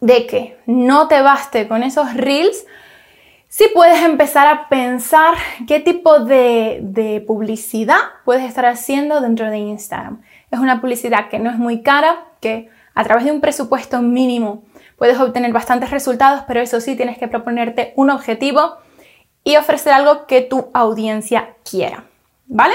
de 0.00 0.28
que 0.28 0.58
no 0.66 1.08
te 1.08 1.20
baste 1.22 1.66
con 1.66 1.82
esos 1.82 2.14
Reels, 2.14 2.64
sí 3.48 3.64
puedes 3.74 4.04
empezar 4.04 4.46
a 4.46 4.68
pensar 4.68 5.34
qué 5.66 5.80
tipo 5.80 6.20
de, 6.20 6.78
de 6.82 7.20
publicidad 7.20 7.98
puedes 8.24 8.44
estar 8.44 8.66
haciendo 8.66 9.20
dentro 9.20 9.50
de 9.50 9.58
Instagram. 9.58 10.22
Es 10.52 10.60
una 10.60 10.80
publicidad 10.80 11.28
que 11.28 11.40
no 11.40 11.50
es 11.50 11.58
muy 11.58 11.82
cara, 11.82 12.26
que 12.40 12.70
a 12.94 13.02
través 13.02 13.24
de 13.24 13.32
un 13.32 13.40
presupuesto 13.40 14.00
mínimo 14.02 14.62
puedes 15.00 15.18
obtener 15.18 15.50
bastantes 15.50 15.90
resultados, 15.90 16.42
pero 16.46 16.60
eso 16.60 16.78
sí, 16.78 16.94
tienes 16.94 17.16
que 17.16 17.26
proponerte 17.26 17.94
un 17.96 18.10
objetivo 18.10 18.76
y 19.42 19.56
ofrecer 19.56 19.94
algo 19.94 20.26
que 20.26 20.42
tu 20.42 20.68
audiencia 20.74 21.54
quiera, 21.68 22.04
¿vale? 22.46 22.74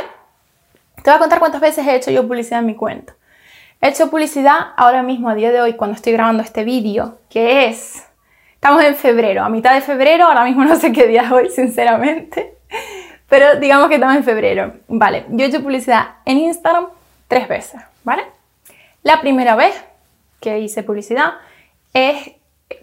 Te 1.03 1.11
voy 1.11 1.17
a 1.17 1.19
contar 1.19 1.37
cuántas 1.37 1.61
veces 1.61 1.85
he 1.85 1.95
hecho 1.95 2.09
yo 2.09 2.27
publicidad 2.27 2.61
en 2.61 2.65
mi 2.65 2.73
cuenta. 2.73 3.13
He 3.79 3.89
hecho 3.89 4.09
publicidad 4.09 4.57
ahora 4.75 5.03
mismo, 5.03 5.29
a 5.29 5.35
día 5.35 5.51
de 5.51 5.61
hoy, 5.61 5.73
cuando 5.73 5.95
estoy 5.95 6.13
grabando 6.13 6.41
este 6.41 6.63
vídeo, 6.63 7.19
que 7.29 7.67
es... 7.67 8.03
Estamos 8.55 8.83
en 8.83 8.95
febrero, 8.95 9.43
a 9.43 9.49
mitad 9.49 9.75
de 9.75 9.81
febrero, 9.81 10.25
ahora 10.25 10.45
mismo 10.45 10.65
no 10.65 10.77
sé 10.77 10.91
qué 10.91 11.05
día 11.05 11.21
es 11.25 11.31
hoy, 11.31 11.51
sinceramente, 11.51 12.55
pero 13.29 13.59
digamos 13.59 13.87
que 13.87 13.95
estamos 13.95 14.15
en 14.15 14.23
febrero. 14.23 14.73
Vale, 14.87 15.25
yo 15.29 15.45
he 15.45 15.49
hecho 15.49 15.61
publicidad 15.61 16.15
en 16.25 16.39
Instagram 16.39 16.87
tres 17.27 17.47
veces, 17.47 17.79
¿vale? 18.03 18.23
La 19.03 19.21
primera 19.21 19.55
vez 19.55 19.79
que 20.41 20.57
hice 20.57 20.81
publicidad 20.81 21.35
es 21.95 22.33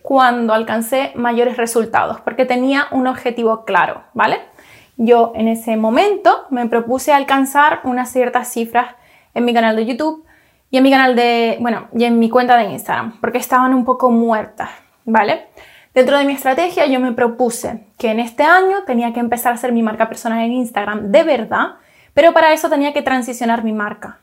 cuando 0.03 0.55
alcancé 0.55 1.13
mayores 1.15 1.57
resultados, 1.59 2.21
porque 2.23 2.47
tenía 2.47 2.87
un 2.91 3.07
objetivo 3.07 3.65
claro, 3.65 4.03
¿vale? 4.15 4.41
Yo 4.97 5.33
en 5.35 5.49
ese 5.49 5.77
momento 5.77 6.47
me 6.51 6.67
propuse 6.67 7.13
alcanzar 7.13 7.81
unas 7.85 8.11
ciertas 8.11 8.49
cifras 8.49 8.97
en 9.35 9.45
mi 9.45 9.53
canal 9.53 9.77
de 9.77 9.87
YouTube 9.87 10.25
y 10.71 10.79
en 10.79 10.83
mi 10.83 10.91
canal 10.91 11.15
de, 11.15 11.59
bueno, 11.61 11.89
y 11.95 12.05
en 12.05 12.19
mi 12.19 12.31
cuenta 12.31 12.57
de 12.57 12.65
Instagram, 12.65 13.21
porque 13.21 13.39
estaban 13.39 13.75
un 13.75 13.85
poco 13.85 14.11
muertas, 14.11 14.71
¿vale? 15.05 15.47
Dentro 15.93 16.17
de 16.17 16.25
mi 16.25 16.33
estrategia 16.33 16.87
yo 16.87 16.99
me 16.99 17.13
propuse 17.13 17.87
que 17.99 18.11
en 18.11 18.19
este 18.19 18.45
año 18.45 18.85
tenía 18.87 19.13
que 19.13 19.21
empezar 19.21 19.53
a 19.53 19.57
hacer 19.57 19.73
mi 19.73 19.83
marca 19.83 20.09
personal 20.09 20.41
en 20.41 20.53
Instagram 20.53 21.13
de 21.13 21.23
verdad, 21.23 21.75
pero 22.15 22.33
para 22.33 22.55
eso 22.55 22.71
tenía 22.71 22.95
que 22.95 23.03
transicionar 23.03 23.63
mi 23.63 23.73
marca. 23.73 24.21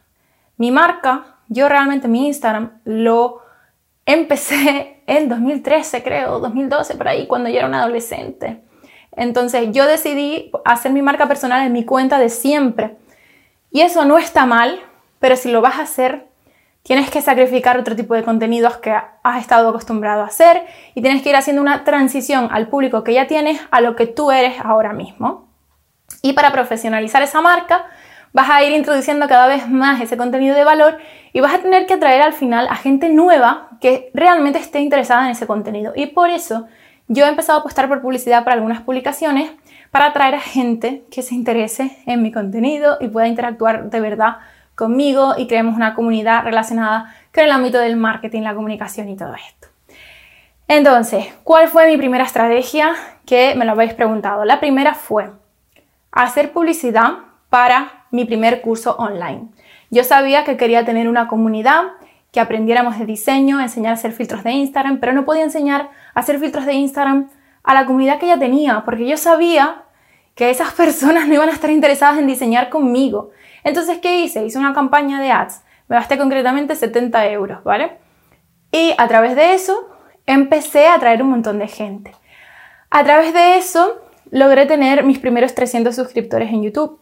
Mi 0.58 0.72
marca, 0.72 1.36
yo 1.48 1.70
realmente 1.70 2.08
mi 2.08 2.26
Instagram 2.26 2.80
lo 2.86 3.49
Empecé 4.10 5.04
en 5.08 5.30
2013, 5.30 6.02
creo, 6.02 6.40
2012, 6.40 6.96
por 6.96 7.08
ahí, 7.08 7.28
cuando 7.28 7.48
yo 7.48 7.58
era 7.58 7.68
una 7.68 7.84
adolescente. 7.84 8.64
Entonces 9.12 9.70
yo 9.72 9.86
decidí 9.86 10.52
hacer 10.66 10.92
mi 10.92 11.04
marca 11.04 11.28
personal 11.28 11.64
en 11.64 11.74
mi 11.74 11.86
cuenta 11.86 12.18
de 12.18 12.30
siempre. 12.30 12.98
Y 13.70 13.82
eso 13.82 14.06
no 14.06 14.18
está 14.18 14.48
mal, 14.48 14.80
pero 15.20 15.36
si 15.36 15.52
lo 15.52 15.62
vas 15.62 15.78
a 15.78 15.84
hacer, 15.84 16.26
tienes 16.82 17.12
que 17.12 17.22
sacrificar 17.22 17.78
otro 17.78 17.96
tipo 17.96 18.16
de 18.16 18.24
contenidos 18.24 18.78
que 18.78 18.92
has 18.92 19.42
estado 19.42 19.70
acostumbrado 19.70 20.24
a 20.24 20.28
hacer 20.28 20.64
y 20.96 21.04
tienes 21.04 21.22
que 21.22 21.30
ir 21.30 21.36
haciendo 21.36 21.62
una 21.62 21.84
transición 21.84 22.48
al 22.52 22.68
público 22.68 23.04
que 23.04 23.14
ya 23.14 23.28
tienes 23.28 23.62
a 23.70 23.80
lo 23.80 23.96
que 23.96 24.08
tú 24.08 24.32
eres 24.32 24.56
ahora 24.64 24.92
mismo. 24.92 25.50
Y 26.24 26.34
para 26.34 26.52
profesionalizar 26.52 27.22
esa 27.22 27.42
marca, 27.42 27.86
vas 28.34 28.50
a 28.50 28.64
ir 28.64 28.72
introduciendo 28.74 29.28
cada 29.28 29.48
vez 29.48 29.70
más 29.70 30.02
ese 30.02 30.18
contenido 30.18 30.56
de 30.56 30.64
valor 30.64 30.98
y 31.34 31.42
vas 31.42 31.54
a 31.54 31.60
tener 31.60 31.86
que 31.86 31.96
atraer 31.96 32.22
al 32.22 32.34
final 32.34 32.68
a 32.70 32.76
gente 32.76 33.10
nueva 33.10 33.70
que 33.82 34.12
realmente 34.14 34.60
esté 34.60 34.80
interesada 34.80 35.26
en 35.26 35.32
ese 35.32 35.48
contenido. 35.48 35.94
Y 35.96 36.08
por 36.08 36.30
eso 36.30 36.68
yo 37.08 37.26
he 37.26 37.30
empezado 37.30 37.58
a 37.58 37.62
apostar 37.62 37.88
por 37.88 38.02
publicidad 38.02 38.44
para 38.44 38.56
algunas 38.56 38.82
publicaciones 38.82 39.52
para 39.92 40.08
atraer 40.08 40.36
a 40.36 40.40
gente 40.40 41.06
que 41.10 41.24
se 41.24 41.36
interese 41.36 41.98
en 42.06 42.22
mi 42.22 42.32
contenido 42.32 42.98
y 43.00 43.08
pueda 43.08 43.28
interactuar 43.28 43.90
de 43.90 44.00
verdad 44.00 44.38
conmigo 44.76 45.34
y 45.38 45.48
creemos 45.48 45.76
una 45.76 45.94
comunidad 45.94 46.44
relacionada 46.44 47.16
con 47.34 47.44
el 47.44 47.52
ámbito 47.52 47.80
del 47.80 47.98
marketing, 47.98 48.44
la 48.44 48.56
comunicación 48.56 49.10
y 49.10 49.18
todo 49.18 49.34
esto. 49.34 49.68
Entonces, 50.68 51.26
¿cuál 51.44 51.68
fue 51.68 51.88
mi 51.88 51.98
primera 51.98 52.24
estrategia? 52.24 52.94
Que 53.26 53.56
me 53.56 53.66
lo 53.66 53.72
habéis 53.72 53.94
preguntado. 53.96 54.46
La 54.46 54.60
primera 54.60 54.94
fue 54.94 55.32
hacer 56.12 56.52
publicidad 56.52 57.14
para 57.50 57.99
mi 58.12 58.26
primer 58.26 58.62
curso 58.62 58.96
online. 58.98 59.48
Yo 59.90 60.04
sabía 60.04 60.44
que 60.44 60.58
quería 60.58 60.86
tener 60.86 61.08
una 61.08 61.28
comunidad, 61.28 61.84
que 62.32 62.40
aprendiéramos 62.40 63.00
de 63.00 63.06
diseño, 63.06 63.60
enseñar 63.60 63.92
a 63.92 63.94
hacer 63.96 64.12
filtros 64.12 64.44
de 64.44 64.52
Instagram, 64.52 65.00
pero 65.00 65.14
no 65.14 65.26
podía 65.26 65.44
enseñar 65.44 65.90
a 66.14 66.20
hacer 66.20 66.40
filtros 66.40 66.66
de 66.66 66.74
Instagram 66.74 67.30
a 67.64 67.74
la 67.74 67.86
comunidad 67.86 68.20
que 68.20 68.28
ya 68.28 68.38
tenía, 68.38 68.84
porque 68.86 69.08
yo 69.08 69.18
sabía 69.18 69.84
que 70.36 70.50
esas 70.50 70.74
personas 70.84 71.28
no 71.28 71.34
iban 71.34 71.50
a 71.50 71.54
estar 71.54 71.70
interesadas 71.70 72.20
en 72.20 72.28
diseñar 72.28 72.70
conmigo. 72.70 73.32
Entonces, 73.64 73.98
¿qué 74.00 74.20
hice? 74.22 74.46
Hice 74.46 74.58
una 74.58 74.74
campaña 74.74 75.20
de 75.20 75.32
ads. 75.32 75.62
Me 75.88 75.96
gasté 75.96 76.18
concretamente 76.18 76.76
70 76.76 77.28
euros, 77.30 77.64
¿vale? 77.64 77.98
Y 78.72 78.94
a 78.98 79.08
través 79.08 79.36
de 79.36 79.56
eso 79.56 79.90
empecé 80.28 80.86
a 80.86 80.94
atraer 80.94 81.24
un 81.24 81.32
montón 81.32 81.58
de 81.58 81.68
gente. 81.68 82.12
A 82.92 83.04
través 83.04 83.34
de 83.34 83.58
eso 83.58 84.00
logré 84.30 84.68
tener 84.68 85.04
mis 85.04 85.18
primeros 85.18 85.56
300 85.56 85.96
suscriptores 85.96 86.50
en 86.52 86.62
YouTube 86.62 87.00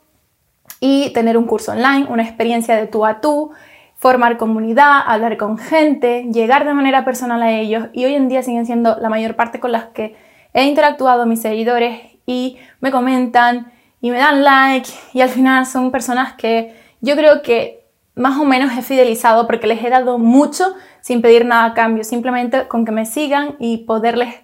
y 0.79 1.11
tener 1.13 1.37
un 1.37 1.45
curso 1.45 1.71
online, 1.71 2.07
una 2.09 2.23
experiencia 2.23 2.75
de 2.75 2.87
tú 2.87 3.05
a 3.05 3.21
tú, 3.21 3.51
formar 3.95 4.37
comunidad, 4.37 5.01
hablar 5.05 5.37
con 5.37 5.57
gente, 5.57 6.27
llegar 6.31 6.65
de 6.65 6.73
manera 6.73 7.03
personal 7.03 7.41
a 7.41 7.51
ellos. 7.51 7.87
Y 7.93 8.05
hoy 8.05 8.13
en 8.13 8.29
día 8.29 8.43
siguen 8.43 8.65
siendo 8.65 8.97
la 8.99 9.09
mayor 9.09 9.35
parte 9.35 9.59
con 9.59 9.71
las 9.71 9.85
que 9.85 10.15
he 10.53 10.65
interactuado 10.65 11.25
mis 11.25 11.41
seguidores 11.41 11.99
y 12.25 12.57
me 12.79 12.91
comentan 12.91 13.71
y 14.01 14.11
me 14.11 14.17
dan 14.17 14.43
like. 14.43 14.89
Y 15.13 15.21
al 15.21 15.29
final 15.29 15.65
son 15.65 15.91
personas 15.91 16.33
que 16.33 16.75
yo 17.01 17.15
creo 17.15 17.41
que 17.41 17.85
más 18.15 18.37
o 18.39 18.45
menos 18.45 18.71
he 18.77 18.81
fidelizado 18.81 19.47
porque 19.47 19.67
les 19.67 19.83
he 19.83 19.89
dado 19.89 20.17
mucho 20.17 20.75
sin 21.01 21.21
pedir 21.21 21.45
nada 21.45 21.65
a 21.65 21.73
cambio, 21.73 22.03
simplemente 22.03 22.67
con 22.67 22.85
que 22.85 22.91
me 22.91 23.05
sigan 23.05 23.55
y 23.59 23.85
poderles 23.85 24.35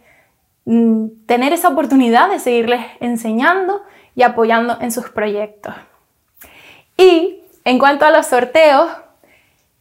mm, 0.66 1.26
tener 1.26 1.54
esa 1.54 1.70
oportunidad 1.70 2.30
de 2.30 2.40
seguirles 2.40 2.86
enseñando 3.00 3.82
y 4.16 4.24
apoyando 4.24 4.78
en 4.80 4.92
sus 4.92 5.10
proyectos. 5.10 5.74
Y 6.98 7.42
en 7.66 7.80
cuanto 7.80 8.06
a 8.06 8.12
los 8.12 8.28
sorteos, 8.28 8.90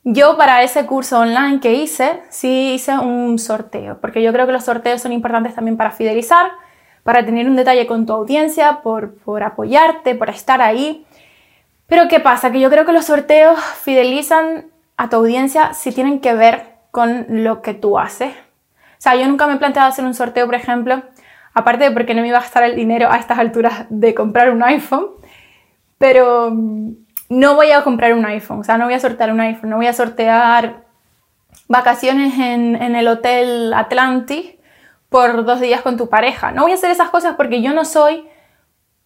yo 0.04 0.36
para 0.36 0.62
ese 0.62 0.86
curso 0.86 1.20
online 1.20 1.60
que 1.60 1.74
hice, 1.74 2.22
sí 2.28 2.72
hice 2.74 2.98
un 2.98 3.38
sorteo, 3.38 4.00
porque 4.00 4.22
yo 4.22 4.32
creo 4.32 4.46
que 4.46 4.52
los 4.52 4.64
sorteos 4.64 5.00
son 5.00 5.12
importantes 5.12 5.54
también 5.54 5.76
para 5.76 5.92
fidelizar, 5.92 6.50
para 7.04 7.24
tener 7.24 7.48
un 7.48 7.56
detalle 7.56 7.86
con 7.86 8.06
tu 8.06 8.12
audiencia, 8.12 8.80
por, 8.82 9.14
por 9.14 9.42
apoyarte, 9.42 10.14
por 10.14 10.30
estar 10.30 10.60
ahí. 10.60 11.06
Pero 11.86 12.08
¿qué 12.08 12.20
pasa? 12.20 12.50
Que 12.50 12.60
yo 12.60 12.70
creo 12.70 12.84
que 12.84 12.92
los 12.92 13.04
sorteos 13.04 13.60
fidelizan 13.60 14.66
a 14.96 15.08
tu 15.08 15.16
audiencia 15.16 15.74
si 15.74 15.92
tienen 15.92 16.20
que 16.20 16.34
ver 16.34 16.72
con 16.90 17.26
lo 17.28 17.62
que 17.62 17.74
tú 17.74 17.98
haces. 17.98 18.32
O 18.32 19.02
sea, 19.02 19.16
yo 19.16 19.26
nunca 19.26 19.46
me 19.46 19.54
he 19.54 19.56
planteado 19.56 19.88
hacer 19.88 20.04
un 20.04 20.14
sorteo, 20.14 20.46
por 20.46 20.54
ejemplo, 20.54 21.02
aparte 21.54 21.84
de 21.84 21.90
porque 21.90 22.14
no 22.14 22.22
me 22.22 22.28
iba 22.28 22.38
a 22.38 22.42
gastar 22.42 22.62
el 22.64 22.76
dinero 22.76 23.10
a 23.10 23.16
estas 23.16 23.38
alturas 23.38 23.86
de 23.88 24.14
comprar 24.14 24.50
un 24.50 24.62
iPhone, 24.62 25.06
pero 25.98 26.52
no 27.32 27.54
voy 27.54 27.70
a 27.70 27.82
comprar 27.82 28.12
un 28.12 28.26
iPhone, 28.26 28.60
o 28.60 28.64
sea, 28.64 28.76
no 28.76 28.84
voy 28.84 28.92
a 28.92 29.00
sortear 29.00 29.32
un 29.32 29.40
iPhone, 29.40 29.70
no 29.70 29.76
voy 29.76 29.86
a 29.86 29.94
sortear 29.94 30.82
vacaciones 31.66 32.38
en, 32.38 32.76
el 32.94 33.08
Hotel 33.08 33.72
Atlantis 33.72 34.56
por 35.08 35.42
dos 35.46 35.58
días 35.58 35.80
con 35.80 35.96
tu 35.96 36.10
pareja. 36.10 36.52
No 36.52 36.64
voy 36.64 36.72
a 36.72 36.74
hacer 36.74 36.90
esas 36.90 37.08
cosas 37.08 37.36
porque 37.36 37.62
yo 37.62 37.72
no 37.72 37.86
soy 37.86 38.28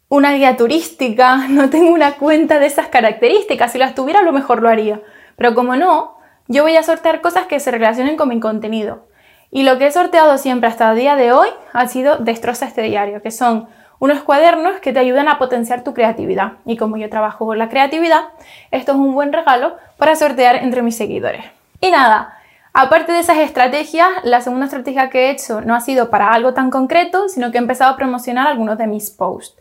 una 0.09 0.33
guía 0.33 0.57
turística, 0.57 1.37
no 1.49 1.71
tengo 1.71 1.93
una 1.93 2.15
cuenta 2.15 2.59
de 2.59 2.67
esas 2.67 2.89
características. 2.89 3.71
Si 3.71 3.79
las 3.79 3.95
tuviera, 3.95 4.19
a 4.19 4.25
lo 4.25 4.33
mejor 4.33 4.61
lo 4.61 4.69
haría. 4.69 5.01
Pero 5.37 5.55
como 5.55 5.77
no, 5.77 6.17
yo 6.49 6.65
voy 6.65 6.77
a 6.77 6.83
sortear 6.83 7.21
cosas 7.21 7.47
que 7.47 7.61
se 7.61 7.71
relacionen 7.71 8.17
con 8.17 8.29
mi 8.29 8.41
contenido. 8.41 9.07
Y 9.53 9.63
lo 9.63 9.79
que 9.79 9.87
he 9.87 9.93
sorteado 9.93 10.37
siempre 10.39 10.69
hasta 10.69 10.91
el 10.91 10.99
día 10.99 11.15
de 11.15 11.31
hoy 11.31 11.49
ha 11.73 11.87
sido 11.87 12.17
Destroza 12.17 12.67
este 12.67 12.83
diario, 12.83 13.23
que 13.23 13.31
son 13.31 13.69
unos 13.99 14.23
cuadernos 14.23 14.81
que 14.81 14.93
te 14.93 14.99
ayudan 14.99 15.29
a 15.29 15.39
potenciar 15.39 15.85
tu 15.85 15.95
creatividad. 15.95 16.55
Y 16.65 16.77
como 16.77 16.97
yo 16.97 17.09
trabajo 17.09 17.47
con 17.47 17.59
la 17.59 17.69
creatividad, 17.69 18.25
esto 18.71 18.93
es 18.93 18.99
un 18.99 19.15
buen 19.15 19.33
regalo 19.33 19.77
para 19.97 20.17
sortear 20.17 20.57
entre 20.57 20.83
mis 20.83 20.97
seguidores. 20.97 21.45
Y 21.81 21.91
nada, 21.91 22.39
aparte 22.73 23.13
de 23.13 23.21
esas 23.21 23.39
estrategias, 23.39 24.09
la 24.25 24.41
segunda 24.41 24.67
estrategia 24.67 25.11
que 25.11 25.27
he 25.27 25.31
hecho 25.31 25.61
no 25.61 25.75
ha 25.75 25.81
sido 25.81 26.11
para 26.11 26.33
algo 26.33 26.55
tan 26.55 26.71
concreto, 26.71 27.29
sino 27.29 27.51
que 27.51 27.59
he 27.59 27.61
empezado 27.61 27.93
a 27.93 27.97
promocionar 27.97 28.47
algunos 28.47 28.79
de 28.79 28.87
mis 28.87 29.11
posts. 29.11 29.61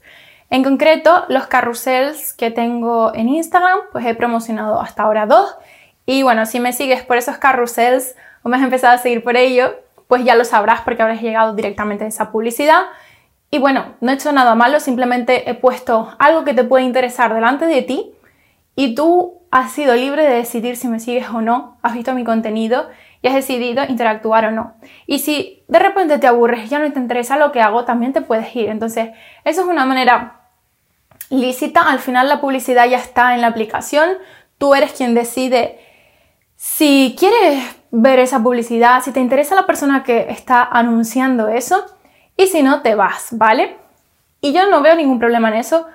En 0.49 0.63
concreto, 0.63 1.25
los 1.27 1.47
carrusels 1.47 2.33
que 2.33 2.51
tengo 2.51 3.13
en 3.15 3.29
Instagram, 3.29 3.79
pues 3.91 4.05
he 4.05 4.13
promocionado 4.13 4.79
hasta 4.79 5.03
ahora 5.03 5.25
dos. 5.25 5.55
Y 6.05 6.23
bueno, 6.23 6.45
si 6.45 6.59
me 6.59 6.71
sigues 6.71 7.03
por 7.03 7.17
esos 7.17 7.37
carrusels 7.37 8.15
o 8.43 8.49
me 8.49 8.57
has 8.57 8.63
empezado 8.63 8.93
a 8.93 8.97
seguir 8.99 9.23
por 9.23 9.37
ello, 9.37 9.75
pues 10.07 10.23
ya 10.23 10.35
lo 10.35 10.45
sabrás 10.45 10.81
porque 10.81 11.01
habrás 11.01 11.21
llegado 11.21 11.55
directamente 11.55 12.05
a 12.05 12.07
esa 12.07 12.31
publicidad. 12.31 12.83
Y 13.51 13.60
bueno, 13.60 13.95
no 14.01 14.12
he 14.12 14.15
hecho 14.15 14.31
nada 14.31 14.55
malo, 14.55 14.79
simplemente 14.79 15.49
he 15.49 15.53
puesto 15.53 16.13
algo 16.19 16.43
que 16.43 16.53
te 16.53 16.63
puede 16.63 16.84
interesar 16.84 17.34
delante 17.34 17.65
de 17.65 17.81
ti 17.81 18.12
y 18.75 18.95
tú 18.95 19.41
has 19.51 19.71
sido 19.71 19.95
libre 19.95 20.23
de 20.23 20.36
decidir 20.36 20.75
si 20.75 20.88
me 20.88 20.99
sigues 20.99 21.29
o 21.29 21.41
no, 21.41 21.77
has 21.81 21.93
visto 21.93 22.13
mi 22.13 22.25
contenido 22.25 22.89
y 23.21 23.27
has 23.27 23.34
decidido 23.34 23.84
interactuar 23.88 24.45
o 24.45 24.51
no. 24.51 24.73
Y 25.08 25.19
si 25.19 25.63
de 25.67 25.79
repente 25.79 26.17
te 26.19 26.27
aburres 26.27 26.65
y 26.65 26.67
ya 26.67 26.79
no 26.79 26.91
te 26.91 26.99
interesa 26.99 27.38
lo 27.38 27.51
que 27.51 27.62
hago, 27.62 27.86
también 27.86 28.13
te 28.13 28.21
puedes 28.21 28.53
ir. 28.55 28.69
Entonces, 28.69 29.10
eso 29.45 29.62
es 29.62 29.67
una 29.67 29.86
manera 29.86 30.41
lícita. 31.29 31.89
Al 31.89 31.99
final 31.99 32.27
la 32.27 32.41
publicidad 32.41 32.88
ya 32.88 32.97
está 32.97 33.34
en 33.34 33.41
la 33.41 33.47
aplicación. 33.47 34.10
Tú 34.58 34.75
eres 34.75 34.91
quien 34.91 35.15
decide 35.15 35.79
si 36.55 37.15
quieres 37.17 37.63
ver 37.91 38.19
esa 38.19 38.43
publicidad, 38.43 39.01
si 39.01 39.12
te 39.12 39.21
interesa 39.21 39.55
la 39.55 39.65
persona 39.65 40.03
que 40.03 40.27
está 40.29 40.63
anunciando 40.63 41.47
eso 41.47 41.86
y 42.37 42.47
si 42.47 42.63
no, 42.63 42.81
te 42.81 42.95
vas, 42.95 43.29
¿vale? 43.31 43.77
Y 44.41 44.53
yo 44.53 44.69
no 44.69 44.81
veo 44.81 44.95
ningún 44.95 45.19
problema 45.19 45.49
en 45.49 45.55
eso. 45.55 45.87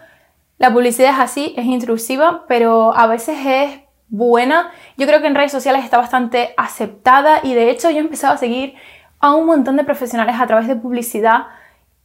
La 0.58 0.72
publicidad 0.72 1.10
es 1.10 1.18
así, 1.18 1.54
es 1.56 1.66
intrusiva, 1.66 2.44
pero 2.48 2.96
a 2.96 3.06
veces 3.06 3.38
es 3.46 3.80
buena. 4.08 4.72
Yo 4.96 5.06
creo 5.06 5.20
que 5.20 5.26
en 5.26 5.34
redes 5.34 5.52
sociales 5.52 5.84
está 5.84 5.98
bastante 5.98 6.52
aceptada 6.56 7.40
y 7.42 7.54
de 7.54 7.70
hecho 7.70 7.90
yo 7.90 7.98
he 7.98 8.00
empezado 8.00 8.34
a 8.34 8.38
seguir 8.38 8.74
a 9.20 9.34
un 9.34 9.46
montón 9.46 9.76
de 9.76 9.84
profesionales 9.84 10.36
a 10.38 10.46
través 10.46 10.66
de 10.66 10.76
publicidad 10.76 11.46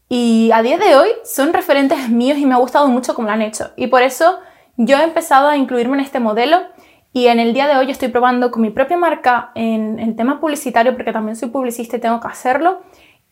y 0.07 0.51
a 0.53 0.61
día 0.61 0.77
de 0.77 0.95
hoy 0.95 1.09
son 1.23 1.51
referentes 1.51 2.09
míos 2.09 2.37
y 2.37 2.45
me 2.45 2.53
ha 2.53 2.57
gustado 2.57 2.87
mucho 2.87 3.15
cómo 3.15 3.27
lo 3.27 3.33
han 3.33 3.41
hecho. 3.41 3.71
Y 3.75 3.87
por 3.87 4.03
eso 4.03 4.39
yo 4.77 4.97
he 4.97 5.03
empezado 5.03 5.47
a 5.47 5.57
incluirme 5.57 5.97
en 5.97 6.03
este 6.03 6.19
modelo 6.19 6.59
y 7.11 7.27
en 7.27 7.39
el 7.39 7.53
día 7.53 7.67
de 7.67 7.77
hoy 7.77 7.89
estoy 7.89 8.09
probando 8.09 8.51
con 8.51 8.61
mi 8.61 8.69
propia 8.69 8.97
marca 8.97 9.51
en 9.55 9.99
el 9.99 10.15
tema 10.15 10.39
publicitario 10.39 10.93
porque 10.95 11.13
también 11.13 11.35
soy 11.35 11.49
publicista 11.49 11.97
y 11.97 12.01
tengo 12.01 12.19
que 12.19 12.27
hacerlo 12.27 12.81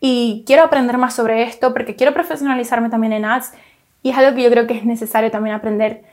y 0.05 0.43
quiero 0.45 0.63
aprender 0.63 0.97
más 0.97 1.13
sobre 1.13 1.43
esto 1.43 1.71
porque 1.71 1.95
quiero 1.95 2.13
profesionalizarme 2.13 2.89
también 2.89 3.13
en 3.13 3.23
ads 3.23 3.53
y 4.01 4.09
es 4.09 4.17
algo 4.17 4.35
que 4.35 4.43
yo 4.43 4.49
creo 4.49 4.67
que 4.67 4.77
es 4.77 4.83
necesario 4.83 5.31
también 5.31 5.55
aprender, 5.55 6.03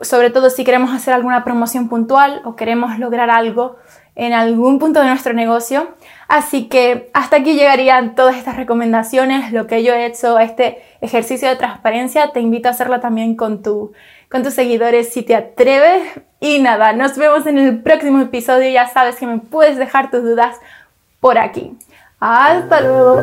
sobre 0.00 0.30
todo 0.30 0.48
si 0.48 0.64
queremos 0.64 0.94
hacer 0.94 1.12
alguna 1.12 1.44
promoción 1.44 1.90
puntual 1.90 2.40
o 2.46 2.56
queremos 2.56 2.98
lograr 2.98 3.28
algo 3.28 3.76
en 4.14 4.32
algún 4.32 4.78
punto 4.78 5.00
de 5.00 5.08
nuestro 5.08 5.34
negocio. 5.34 5.88
Así 6.26 6.68
que 6.68 7.10
hasta 7.12 7.36
aquí 7.36 7.52
llegarían 7.52 8.14
todas 8.14 8.36
estas 8.36 8.56
recomendaciones, 8.56 9.52
lo 9.52 9.66
que 9.66 9.84
yo 9.84 9.92
he 9.92 10.06
hecho, 10.06 10.38
este 10.38 10.82
ejercicio 11.02 11.46
de 11.46 11.56
transparencia. 11.56 12.32
Te 12.32 12.40
invito 12.40 12.68
a 12.68 12.70
hacerlo 12.70 13.00
también 13.00 13.36
con, 13.36 13.62
tu, 13.62 13.92
con 14.30 14.42
tus 14.42 14.54
seguidores 14.54 15.12
si 15.12 15.22
te 15.22 15.34
atreves. 15.34 16.02
Y 16.40 16.60
nada, 16.60 16.94
nos 16.94 17.18
vemos 17.18 17.44
en 17.44 17.58
el 17.58 17.82
próximo 17.82 18.20
episodio. 18.20 18.70
Ya 18.70 18.88
sabes 18.88 19.16
que 19.16 19.26
me 19.26 19.36
puedes 19.36 19.76
dejar 19.76 20.10
tus 20.10 20.22
dudas 20.22 20.56
por 21.20 21.36
aquí. 21.36 21.76
Hasta 22.20 22.80
luego. 22.80 23.22